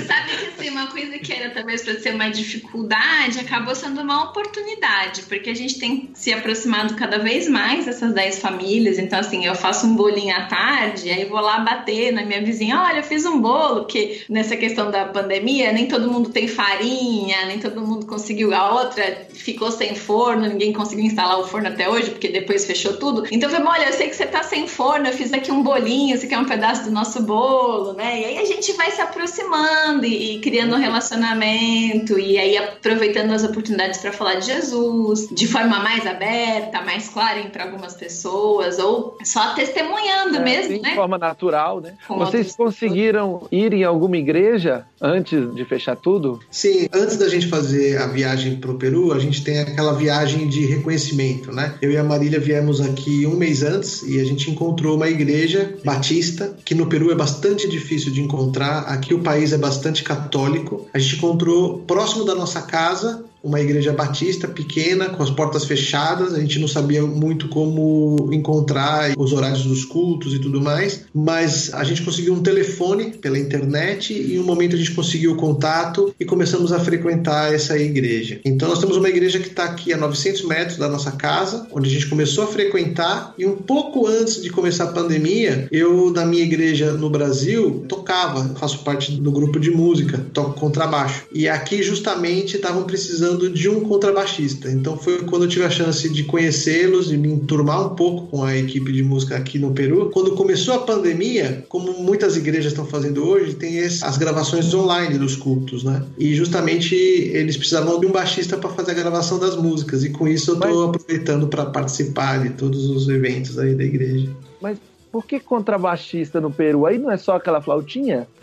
[0.06, 4.24] Sabe que assim, uma coisa que era talvez para ser uma dificuldade acabou sendo uma
[4.30, 8.98] oportunidade, porque a gente tem se aproximado cada vez mais dessas 10 famílias.
[8.98, 12.80] Então, assim, eu faço um bolinho à tarde, aí vou lá bater na minha vizinha:
[12.80, 17.44] olha, eu fiz um bolo, porque nessa questão da pandemia, nem todo mundo tem farinha,
[17.46, 18.54] nem todo mundo conseguiu.
[18.54, 22.96] A outra ficou sem forno, ninguém conseguiu instalar o forno até hoje, porque depois fechou
[22.96, 23.26] tudo.
[23.30, 25.62] Então, eu falei: olha, eu sei que você tá sem forno, eu fiz aqui um
[25.62, 28.20] bolinho, você quer um pedaço do nosso bolo, né?
[28.20, 33.32] E aí a gente vai se aproximando e, e criando um relacionamento, e aí aproveitando
[33.32, 38.78] as oportunidades para falar de Jesus de forma mais aberta, mais clara para algumas pessoas,
[38.78, 40.94] ou só testemunhando É, mesmo, de né?
[40.94, 41.94] forma natural, né?
[42.06, 46.40] Com Vocês conseguiram ir em alguma igreja antes de fechar tudo?
[46.50, 50.66] Sim, antes da gente fazer a viagem pro Peru, a gente tem aquela viagem de
[50.66, 51.74] reconhecimento, né?
[51.80, 55.74] Eu e a Marília viemos aqui um mês antes e a gente encontrou uma igreja
[55.82, 58.80] batista, que no Peru é bastante difícil de encontrar.
[58.80, 60.86] Aqui o país é bastante católico.
[60.92, 66.34] A gente encontrou próximo da nossa casa uma igreja batista pequena, com as portas fechadas.
[66.34, 71.72] A gente não sabia muito como encontrar os horários dos cultos e tudo mais, mas
[71.74, 75.36] a gente conseguiu um telefone pela internet e em um momento a gente conseguiu o
[75.36, 78.40] contato e começamos a frequentar essa igreja.
[78.44, 81.88] Então nós temos uma igreja que está aqui a 900 metros da nossa casa, onde
[81.88, 86.24] a gente começou a frequentar e um pouco antes de começar a pandemia, eu na
[86.24, 91.24] minha igreja no Brasil tocava, faço parte do grupo de música, toco contrabaixo.
[91.32, 94.70] E aqui justamente estavam precisando de um contrabaixista.
[94.70, 98.44] Então foi quando eu tive a chance de conhecê-los e me enturmar um pouco com
[98.44, 100.10] a equipe de música aqui no Peru.
[100.10, 105.18] Quando começou a pandemia, como muitas igrejas estão fazendo hoje, tem esse, as gravações online
[105.18, 106.02] dos cultos, né?
[106.18, 110.04] E justamente eles precisavam de um baixista para fazer a gravação das músicas.
[110.04, 114.28] E com isso eu estou aproveitando para participar de todos os eventos aí da igreja.
[114.60, 114.78] Mas
[115.12, 116.86] por que contrabaixista no Peru?
[116.86, 118.26] Aí não é só aquela flautinha?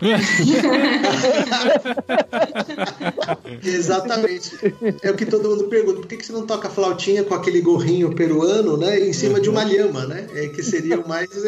[3.62, 4.52] Exatamente.
[5.02, 5.98] É o que todo mundo pergunta.
[5.98, 9.00] Por que, que você não toca flautinha com aquele gorrinho peruano, né?
[9.00, 10.28] Em cima de uma lhama, né?
[10.32, 11.28] É que seria o mais.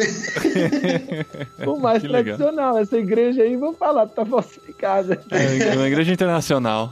[1.65, 2.35] O mais Que legal.
[2.37, 2.77] tradicional.
[2.77, 5.23] Essa igreja aí, vou falar, tá falsificada.
[5.31, 6.91] É uma igreja internacional.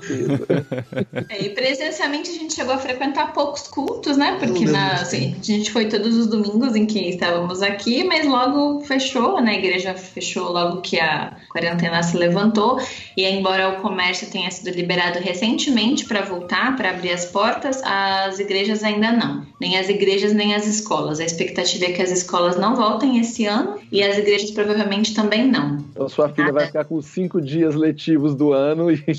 [1.27, 4.37] É, e presencialmente a gente chegou a frequentar poucos cultos, né?
[4.39, 8.81] Porque na, assim, a gente foi todos os domingos em que estávamos aqui, mas logo
[8.81, 9.51] fechou, né?
[9.51, 12.79] A igreja fechou logo que a quarentena se levantou.
[13.15, 18.39] E embora o comércio tenha sido liberado recentemente para voltar, para abrir as portas, as
[18.39, 19.45] igrejas ainda não.
[19.59, 21.19] Nem as igrejas, nem as escolas.
[21.19, 25.47] A expectativa é que as escolas não voltem esse ano e as igrejas provavelmente também
[25.47, 25.77] não.
[25.91, 29.01] Então sua filha vai ficar com cinco dias letivos do ano e.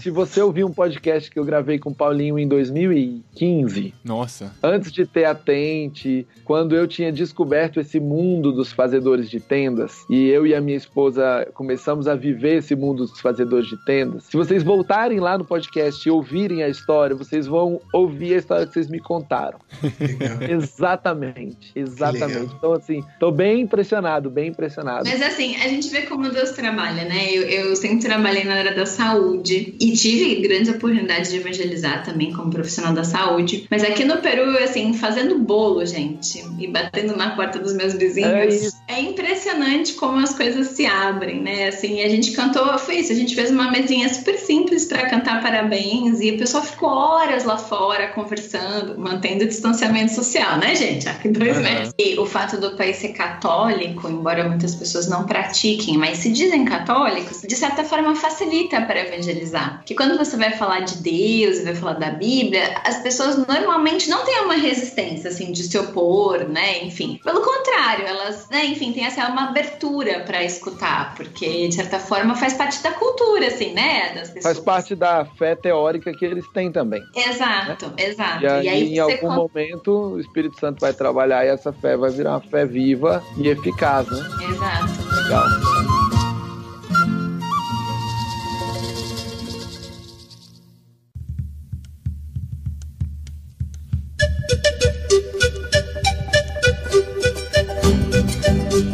[0.00, 4.52] Se você ouvir um podcast que eu gravei com o Paulinho em 2015, Nossa.
[4.62, 6.26] antes de ter a Tente,
[6.72, 10.76] quando eu tinha descoberto esse mundo dos fazedores de tendas, e eu e a minha
[10.76, 15.44] esposa começamos a viver esse mundo dos fazedores de tendas, se vocês voltarem lá no
[15.44, 19.58] podcast e ouvirem a história, vocês vão ouvir a história que vocês me contaram.
[20.48, 22.54] Exatamente, exatamente.
[22.56, 25.04] Então, assim, tô bem impressionado, bem impressionado.
[25.06, 27.30] Mas assim, a gente vê como Deus trabalha, né?
[27.32, 32.32] Eu, eu sempre trabalhei na área da saúde e tive grandes oportunidades de evangelizar também
[32.32, 33.66] como profissional da saúde.
[33.70, 37.96] Mas aqui no Peru, assim, fazendo bolo, gente, e batendo na porta dos meus É
[37.96, 38.76] vizinhos, isso.
[38.88, 41.68] é, impressionante como as coisas se abrem, né?
[41.68, 45.42] Assim, a gente cantou, foi isso, a gente fez uma mesinha super simples para cantar
[45.42, 51.08] parabéns e o pessoal ficou horas lá fora conversando, mantendo o distanciamento social, né, gente?
[51.08, 51.92] Aqui dois metros.
[51.98, 56.64] E o fato do país ser católico, embora muitas pessoas não pratiquem, mas se dizem
[56.64, 59.82] católicos, de certa forma facilita para evangelizar.
[59.84, 64.24] Que quando você vai falar de Deus vai falar da Bíblia, as pessoas normalmente não
[64.24, 66.82] têm uma resistência assim de se opor, né?
[66.84, 71.98] Enfim, pelo contrário, elas, né, enfim, têm assim, uma abertura para escutar, porque de certa
[71.98, 74.56] forma faz parte da cultura, assim, né, das pessoas.
[74.56, 77.02] Faz parte da fé teórica que eles têm também.
[77.14, 78.42] Exato, exato.
[78.44, 81.96] E aí, em você algum con- momento, o Espírito Santo vai trabalhar e essa fé
[81.96, 84.18] vai virar uma fé viva e eficaz, né?
[84.48, 85.22] Exato.
[85.22, 85.81] Legal.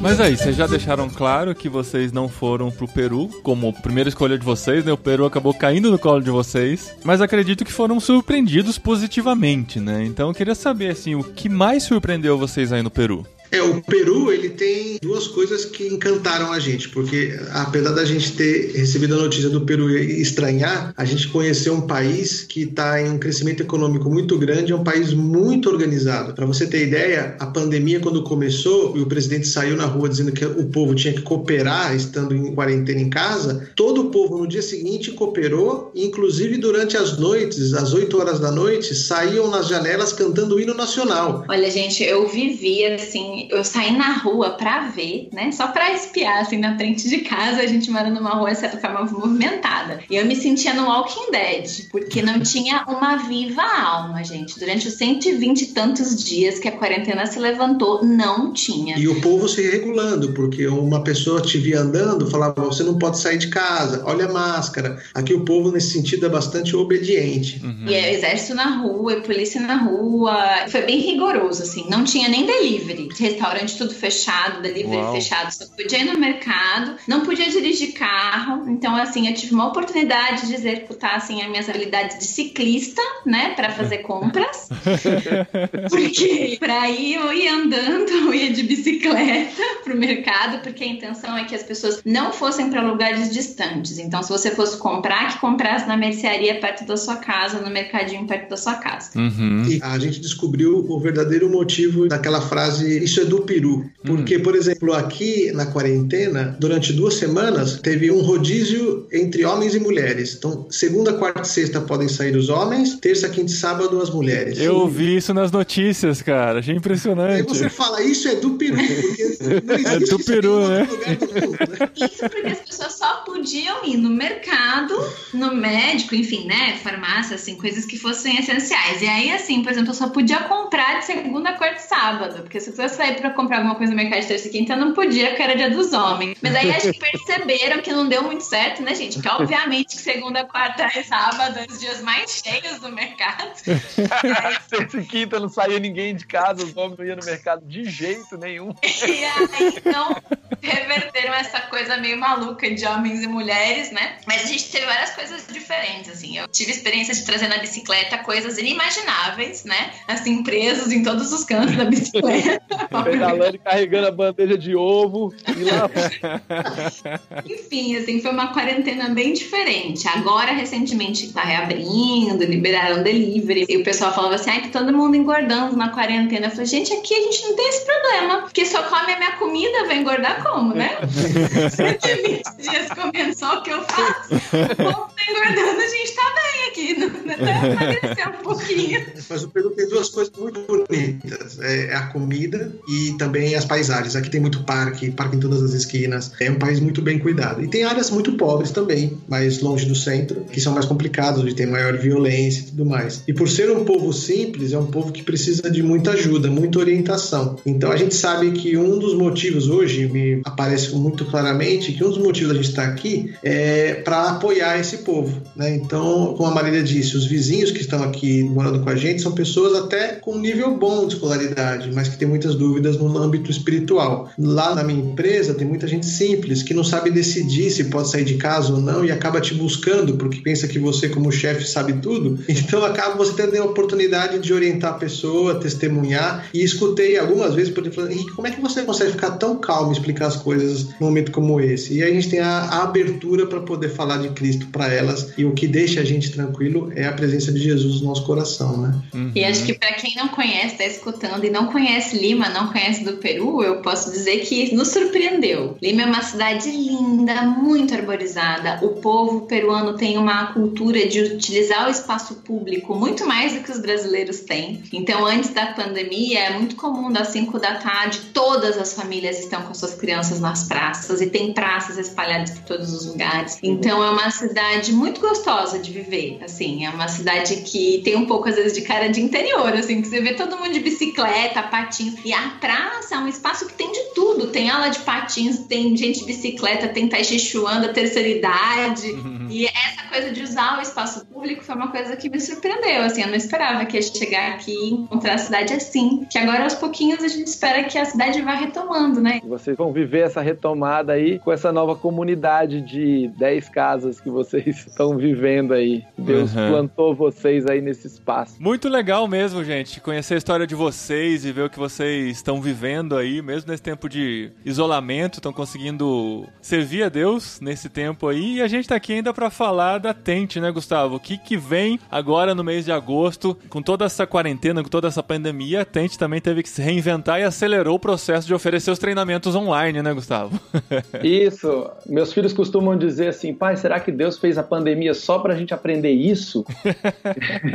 [0.08, 4.38] Mas aí, vocês já deixaram claro que vocês não foram pro Peru como primeira escolha
[4.38, 4.90] de vocês, né?
[4.90, 10.02] O Peru acabou caindo no colo de vocês, mas acredito que foram surpreendidos positivamente, né?
[10.06, 13.26] Então eu queria saber, assim, o que mais surpreendeu vocês aí no Peru?
[13.50, 18.32] É, o Peru, ele tem duas coisas que encantaram a gente, porque apesar da gente
[18.32, 23.10] ter recebido a notícia do Peru estranhar, a gente conheceu um país que está em
[23.10, 26.34] um crescimento econômico muito grande, é um país muito organizado.
[26.34, 30.32] Para você ter ideia, a pandemia quando começou e o presidente saiu na rua dizendo
[30.32, 34.46] que o povo tinha que cooperar estando em quarentena em casa, todo o povo no
[34.46, 40.12] dia seguinte cooperou, inclusive durante as noites, às 8 horas da noite, saíam nas janelas
[40.12, 41.44] cantando o hino nacional.
[41.48, 45.52] Olha, gente, eu vivi assim eu saí na rua pra ver, né?
[45.52, 47.60] Só pra espiar, assim, na frente de casa.
[47.60, 50.00] A gente mora numa rua, certa forma, movimentada.
[50.10, 54.58] E eu me sentia no Walking Dead, porque não tinha uma viva alma, gente.
[54.58, 58.98] Durante os 120 e tantos dias que a quarentena se levantou, não tinha.
[58.98, 63.18] E o povo se regulando, porque uma pessoa te via andando, falava: você não pode
[63.18, 65.02] sair de casa, olha a máscara.
[65.14, 67.60] Aqui o povo, nesse sentido, é bastante obediente.
[67.62, 67.84] Uhum.
[67.86, 70.36] E é exército na rua, e polícia na rua.
[70.68, 71.86] Foi bem rigoroso, assim.
[71.88, 75.14] Não tinha nem delivery restaurante tudo fechado, delivery Uau.
[75.14, 78.68] fechado, só podia ir no mercado, não podia dirigir carro.
[78.68, 83.54] Então, assim, eu tive uma oportunidade de executar assim, as minhas habilidades de ciclista, né,
[83.54, 84.68] para fazer compras.
[85.90, 91.36] porque para ir eu ia andando, eu ia de bicicleta pro mercado, porque a intenção
[91.36, 93.98] é que as pessoas não fossem para lugares distantes.
[93.98, 98.26] Então, se você fosse comprar, que comprasse na mercearia perto da sua casa, no mercadinho
[98.26, 99.10] perto da sua casa.
[99.16, 99.64] Uhum.
[99.68, 103.88] E a gente descobriu o verdadeiro motivo daquela frase: isso é do Peru.
[104.04, 104.42] Porque, hum.
[104.42, 110.36] por exemplo, aqui na quarentena, durante duas semanas, teve um rodízio entre homens e mulheres.
[110.38, 114.58] Então, segunda, quarta e sexta podem sair os homens, terça, quinta e sábado as mulheres.
[114.58, 116.60] Eu vi isso nas notícias, cara.
[116.60, 117.34] Achei impressionante.
[117.34, 120.78] Aí você fala, isso é do Peru, porque não é do Peru, né?
[120.78, 121.90] mundo, né?
[122.08, 124.94] Isso porque as pessoas só podiam ir no mercado,
[125.32, 126.78] no médico, enfim, né?
[126.82, 129.02] Farmácia, assim, coisas que fossem essenciais.
[129.02, 132.42] E aí, assim, por exemplo, eu só podia comprar de segunda, quarta e sábado.
[132.42, 134.92] Porque se você sair para comprar alguma coisa no mercado de terça e quinta, não
[134.92, 136.38] podia, porque era dia dos homens.
[136.42, 139.20] Mas aí acho que perceberam que não deu muito certo, né, gente?
[139.20, 143.50] Que obviamente que segunda, quarta e sábado, os dias mais cheios do mercado.
[144.68, 147.84] terça e quinta não saía ninguém de casa, os homens não iam no mercado de
[147.84, 148.74] jeito nenhum.
[148.82, 150.16] e aí, então,
[150.60, 154.18] reverteram essa coisa meio maluca de homens e mulheres, né?
[154.26, 156.38] Mas a gente teve várias coisas diferentes, assim.
[156.38, 159.92] Eu tive experiência de trazer na bicicleta coisas inimagináveis, né?
[160.06, 162.62] Assim, presos em todos os cantos da bicicleta.
[163.04, 165.32] Pedalando e carregando a bandeja de ovo.
[165.56, 165.90] E lá...
[167.44, 170.06] Enfim, assim, foi uma quarentena bem diferente.
[170.08, 173.66] Agora, recentemente, tá reabrindo, liberaram delivery.
[173.68, 176.46] E o pessoal falava assim, ai, que todo mundo engordando na quarentena.
[176.46, 178.42] Eu falei, gente, aqui a gente não tem esse problema.
[178.42, 180.98] Porque só come a minha comida, vai engordar como, né?
[181.70, 184.34] 120 dias comendo só o que eu faço.
[184.34, 186.94] O povo tá engordando, a gente tá bem aqui.
[186.98, 189.06] Não, até emagrecer um pouquinho.
[189.28, 191.58] Mas o Peru tem duas coisas muito bonitas.
[191.60, 194.16] É a comida e também as paisagens.
[194.16, 196.32] Aqui tem muito parque, parque em todas as esquinas.
[196.40, 197.62] É um país muito bem cuidado.
[197.62, 201.54] E tem áreas muito pobres também, mais longe do centro, que são mais complicadas, onde
[201.54, 203.22] tem maior violência e tudo mais.
[203.28, 206.78] E por ser um povo simples, é um povo que precisa de muita ajuda, muita
[206.78, 207.56] orientação.
[207.66, 212.08] Então a gente sabe que um dos motivos hoje me aparece muito claramente que um
[212.08, 215.74] dos motivos da gente estar aqui é para apoiar esse povo, né?
[215.74, 219.32] Então, como a Marília disse, os vizinhos que estão aqui morando com a gente são
[219.32, 224.30] pessoas até com nível bom de escolaridade, mas que tem muitas dúvidas no âmbito espiritual.
[224.38, 228.24] Lá na minha empresa tem muita gente simples que não sabe decidir se pode sair
[228.24, 231.94] de casa ou não e acaba te buscando porque pensa que você como chefe sabe
[231.94, 232.38] tudo.
[232.68, 237.72] Então acaba você tendo a oportunidade de orientar a pessoa, testemunhar e escutei algumas vezes
[237.72, 240.88] por exemplo, Henrique, como é que você consegue ficar tão calmo e explicar as coisas
[241.00, 241.94] num momento como esse?
[241.94, 245.44] E a gente tem a, a abertura para poder falar de Cristo para elas e
[245.44, 248.94] o que deixa a gente tranquilo é a presença de Jesus no nosso coração, né?
[249.14, 249.32] Uhum.
[249.34, 253.04] E acho que para quem não conhece, está escutando e não conhece Lima, não conhece
[253.04, 255.78] do Peru, eu posso dizer que nos surpreendeu.
[255.80, 258.80] Lima é uma cidade linda, muito arborizada.
[258.82, 263.70] O povo peruano tem uma cultura de utilizar o espaço público muito mais do que
[263.70, 264.82] os brasileiros têm.
[264.92, 269.62] Então, antes da pandemia, é muito comum das 5 da tarde, todas as famílias estão
[269.62, 273.58] com suas crianças nas praças e tem praças espalhadas por todos os lugares.
[273.62, 276.38] Então, é uma cidade muito gostosa de viver.
[276.42, 280.00] Assim, é Uma cidade que tem um pouco, às vezes, de cara de interior, assim,
[280.02, 282.14] que você vê todo mundo de bicicleta, patins.
[282.24, 284.48] E a praça é um espaço que tem de tudo.
[284.48, 289.12] Tem aula de patins, tem gente de bicicleta, tem Tai Chi Chuan da terceira idade.
[289.12, 289.48] Uhum.
[289.50, 293.22] E essa coisa de usar o espaço público foi uma coisa que me surpreendeu, assim.
[293.22, 296.26] Eu não esperava que ia chegar aqui e encontrar a cidade assim.
[296.30, 299.40] Que agora, aos pouquinhos, a gente espera que a cidade vá retomando, né?
[299.44, 304.84] Vocês vão viver essa retomada aí com essa nova comunidade de 10 casas que vocês
[304.86, 306.04] estão vivendo aí.
[306.16, 306.70] Deus uhum.
[306.70, 308.56] plantou vocês aí nesse espaço.
[308.60, 312.60] Muito legal mesmo, gente, conhecer a história de vocês e ver o que vocês estão
[312.60, 318.56] vivendo aí, mesmo nesse tempo de isolamento, estão conseguindo servir a Deus nesse tempo aí.
[318.56, 321.16] E a gente tá aqui ainda para falar da Tente, né, Gustavo?
[321.16, 325.08] O que que vem agora no mês de agosto, com toda essa quarentena, com toda
[325.08, 328.90] essa pandemia, a Tente também teve que se reinventar e acelerou o processo de oferecer
[328.90, 330.58] os treinamentos online, né, Gustavo?
[331.22, 331.90] Isso.
[332.06, 335.74] Meus filhos costumam dizer assim, pai, será que Deus fez a pandemia só pra gente
[335.74, 336.64] aprender isso?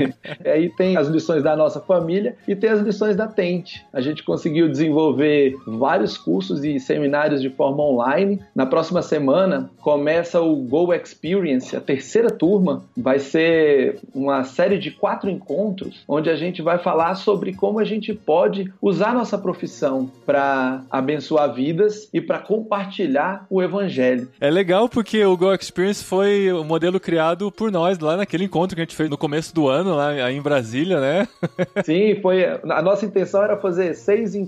[0.44, 3.86] e aí tem as lições da nossa família e tem as lições da Tente.
[3.92, 8.40] A gente conseguiu desenvolver vários cursos e seminários de forma online.
[8.56, 12.84] Na próxima semana começa o Go Experience, a terceira turma.
[12.96, 17.84] Vai ser uma série de quatro encontros onde a gente vai falar sobre como a
[17.84, 24.30] gente pode usar nossa profissão para abençoar vidas e para compartilhar o evangelho.
[24.40, 28.46] É legal porque o Go Experience foi o um modelo criado por nós lá naquele
[28.46, 31.28] encontro que a gente fez no começo do ano, lá em Brasília, né?
[31.84, 32.46] Sim, foi.
[32.46, 34.43] A nossa intenção era fazer seis encontros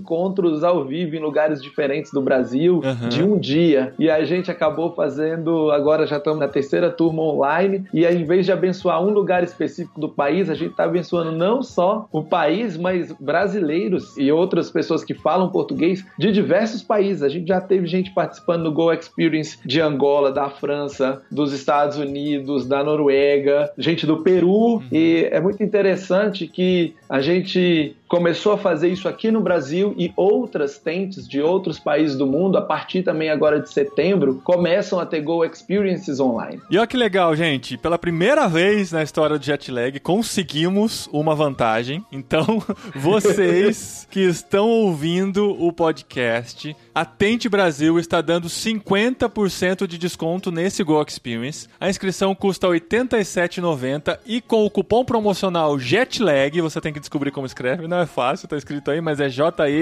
[0.62, 3.08] ao vivo em lugares diferentes do Brasil, uhum.
[3.08, 3.94] de um dia.
[3.98, 8.46] E a gente acabou fazendo, agora já estamos na terceira turma online, e em vez
[8.46, 12.76] de abençoar um lugar específico do país, a gente está abençoando não só o país,
[12.76, 17.22] mas brasileiros e outras pessoas que falam português de diversos países.
[17.22, 21.98] A gente já teve gente participando do Go Experience de Angola, da França, dos Estados
[21.98, 24.82] Unidos, da Noruega, gente do Peru, uhum.
[24.90, 30.12] e é muito interessante que a gente começou a fazer isso aqui no Brasil e
[30.16, 35.06] outras tentes de outros países do mundo, a partir também agora de setembro, começam a
[35.06, 36.60] ter Go Experiences online.
[36.70, 37.76] E olha que legal, gente.
[37.76, 42.04] Pela primeira vez na história do Jetlag, conseguimos uma vantagem.
[42.10, 42.62] Então,
[42.94, 50.82] vocês que estão ouvindo o podcast, a Tente Brasil está dando 50% de desconto nesse
[50.82, 51.68] Go Experience.
[51.80, 57.30] A inscrição custa R$ 87,90 e com o cupom promocional JETLAG, você tem que descobrir
[57.30, 59.78] como escreve, não é fácil, tá escrito aí, mas é J-E-T-L-A-G.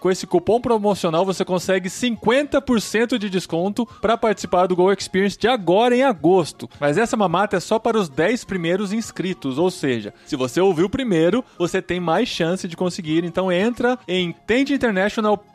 [0.00, 5.48] Com esse cupom promocional você consegue 50% de desconto para participar do Go Experience de
[5.48, 6.68] agora em agosto.
[6.80, 10.90] Mas essa mamata é só para os 10 primeiros inscritos, ou seja, se você ouviu
[10.90, 13.24] primeiro, você tem mais chance de conseguir.
[13.24, 15.12] Então entra em tenteinternational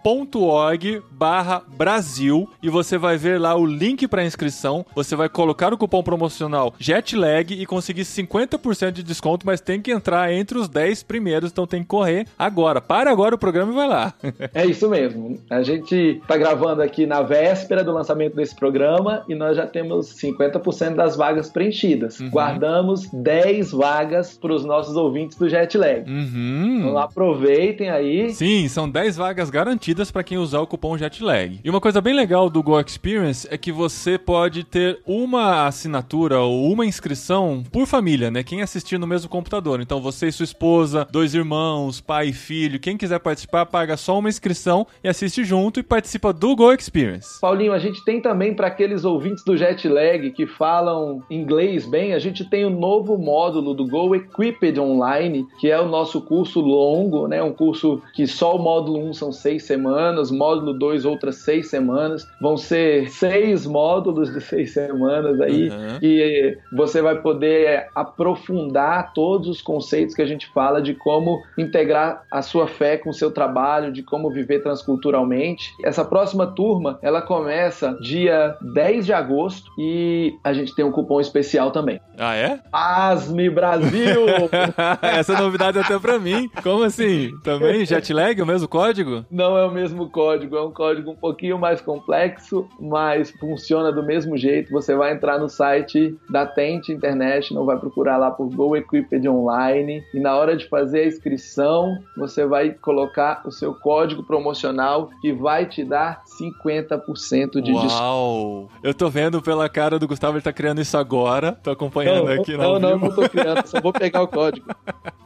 [0.07, 4.85] international.org barra Brasil e você vai ver lá o link para inscrição.
[4.95, 9.91] Você vai colocar o cupom promocional JETLAG e conseguir 50% de desconto, mas tem que
[9.91, 12.81] entrar entre os 10 primeiros, então tem que correr agora.
[12.81, 14.13] Para agora o programa e vai lá.
[14.53, 15.39] é isso mesmo.
[15.49, 20.15] A gente está gravando aqui na véspera do lançamento desse programa e nós já temos
[20.21, 22.19] 50% das vagas preenchidas.
[22.19, 22.29] Uhum.
[22.29, 26.09] Guardamos 10 vagas para os nossos ouvintes do JetLag.
[26.09, 26.77] Uhum.
[26.79, 28.33] Então aproveitem aí.
[28.33, 31.59] Sim, são 10 vagas garantidas garantidas para quem usar o cupom JETLAG.
[31.63, 36.39] E uma coisa bem legal do Go Experience é que você pode ter uma assinatura
[36.39, 38.43] ou uma inscrição por família, né?
[38.43, 39.81] Quem assistir no mesmo computador.
[39.81, 40.66] Então você e sua esposa,
[41.11, 45.79] dois irmãos, pai e filho, quem quiser participar, paga só uma inscrição e assiste junto
[45.79, 47.39] e participa do Go Experience.
[47.41, 52.19] Paulinho, a gente tem também para aqueles ouvintes do Jetlag que falam inglês bem, a
[52.19, 56.61] gente tem o um novo módulo do Go Equipped Online, que é o nosso curso
[56.61, 57.43] longo, né?
[57.43, 61.69] Um curso que só o módulo 1 são seis seis semanas, módulo 2 outras seis
[61.69, 62.27] semanas.
[62.39, 65.99] Vão ser seis módulos de seis semanas aí uhum.
[66.01, 72.23] e você vai poder aprofundar todos os conceitos que a gente fala de como integrar
[72.31, 75.71] a sua fé com o seu trabalho, de como viver transculturalmente.
[75.83, 81.19] Essa próxima turma, ela começa dia 10 de agosto e a gente tem um cupom
[81.19, 81.99] especial também.
[82.17, 82.59] Ah, é?
[82.71, 84.25] Asme Brasil!
[85.01, 86.49] Essa novidade é até pra mim.
[86.63, 87.31] Como assim?
[87.43, 89.25] Também jetlag, o mesmo código?
[89.29, 93.91] Não, não é o mesmo código, é um código um pouquinho mais complexo, mas funciona
[93.91, 94.71] do mesmo jeito.
[94.71, 100.03] Você vai entrar no site da Tent International, vai procurar lá por Go Equipped Online
[100.13, 105.09] e na hora hora de fazer a inscrição, você vai colocar o seu código promocional
[105.21, 107.93] que vai te dar 50% de desconto.
[107.93, 108.69] Uau!
[108.81, 111.51] Eu tô vendo pela cara do Gustavo, ele tá criando isso agora.
[111.51, 113.05] Tô acompanhando Não, aqui não, não, vivo.
[113.07, 114.65] não tô criando, só vou pegar o código.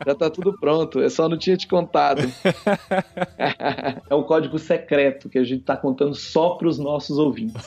[0.06, 2.22] Já tá tudo pronto, eu só não tinha te contado.
[4.10, 7.62] É um código secreto que a gente tá contando só pros nossos ouvintes.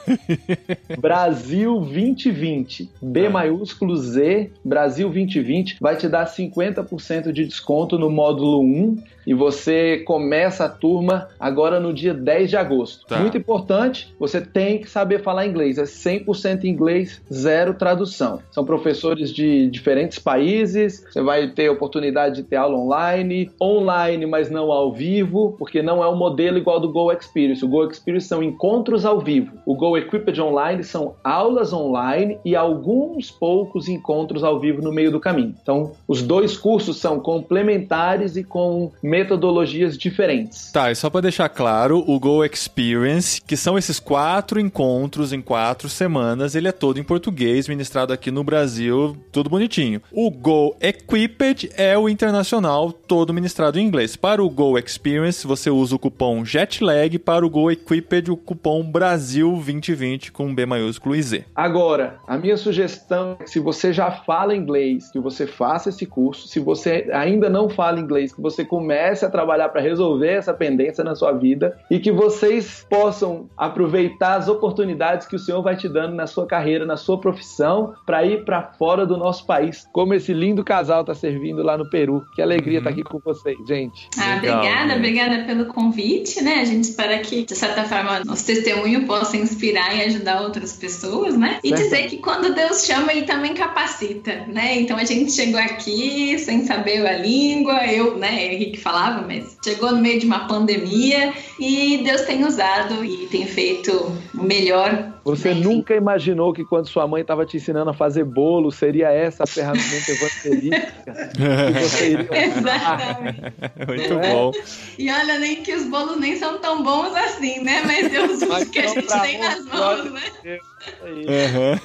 [0.98, 8.60] Brasil 2020, B maiúsculo Z, Brasil 2020, vai te dar 50% de desconto no módulo
[8.60, 13.06] 1 e você começa a turma agora no dia 10 de agosto.
[13.06, 13.18] Tá.
[13.18, 18.40] Muito importante, você tem que saber falar inglês, é 100% inglês, zero tradução.
[18.50, 24.50] São professores de diferentes países, você vai ter oportunidade de ter aula online, online, mas
[24.50, 27.64] não ao vivo, porque não é um modelo igual do Go Experience.
[27.64, 29.52] O Go Experience são encontros ao vivo.
[29.66, 35.10] O Go Equipped Online são aulas online e alguns poucos encontros ao vivo no meio
[35.10, 35.54] do caminho.
[35.60, 40.72] Então, os dois cursos são complementares e com metodologias diferentes.
[40.72, 45.40] Tá, e só pra deixar claro, o Go Experience, que são esses quatro encontros em
[45.40, 50.02] quatro semanas, ele é todo em português, ministrado aqui no Brasil, tudo bonitinho.
[50.10, 54.16] O Go Equipped é o internacional, todo ministrado em inglês.
[54.16, 58.82] Para o Go Experience, você usa o cupom JETLAG, para o Go Equipped, o cupom
[58.90, 61.44] BRASIL2020 com B maiúsculo e Z.
[61.54, 66.04] Agora, a minha sugestão é que se você já fala inglês, que você faça esse
[66.04, 66.48] curso.
[66.48, 71.04] Se você ainda não fala inglês, que você comece a trabalhar para resolver essa pendência
[71.04, 75.88] na sua vida e que vocês possam aproveitar as oportunidades que o Senhor vai te
[75.88, 80.14] dando na sua carreira, na sua profissão, para ir para fora do nosso país, como
[80.14, 82.24] esse lindo casal está servindo lá no Peru.
[82.34, 84.08] Que alegria estar aqui com vocês, gente.
[84.18, 84.96] Ah, Legal, obrigada, né?
[84.96, 86.60] obrigada pelo convite, né?
[86.60, 91.36] A gente espera que, de certa forma, nosso testemunho possa inspirar e ajudar outras pessoas,
[91.36, 91.58] né?
[91.62, 91.82] E Certo.
[91.82, 94.76] dizer que quando Deus chama, Ele também capacita, né?
[94.80, 99.90] Então a gente chegou aqui sem saber a língua, eu, né, Henrique falava, mas chegou
[99.90, 103.92] no meio de uma pandemia e Deus tem usado e tem feito
[104.34, 105.12] o melhor.
[105.24, 109.44] Você nunca imaginou que quando sua mãe estava te ensinando a fazer bolo, seria essa
[109.44, 112.44] a ferramenta evangelística que você iria?
[112.44, 113.40] Exatamente.
[113.86, 114.32] Muito é?
[114.32, 114.52] bom.
[114.98, 117.82] E olha, nem que os bolos nem são tão bons assim, né?
[117.86, 120.58] Mas Deus usa Mas o que a gente tem nas mãos, né?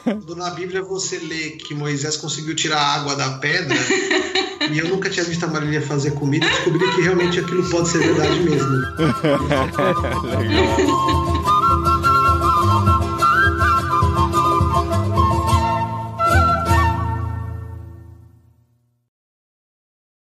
[0.03, 3.77] Quando na Bíblia você lê que Moisés conseguiu tirar a água da pedra,
[4.69, 7.99] e eu nunca tinha visto a Marília fazer comida, descobri que realmente aquilo pode ser
[7.99, 8.69] verdade mesmo.
[9.67, 11.33] 哈哈哈哈哈。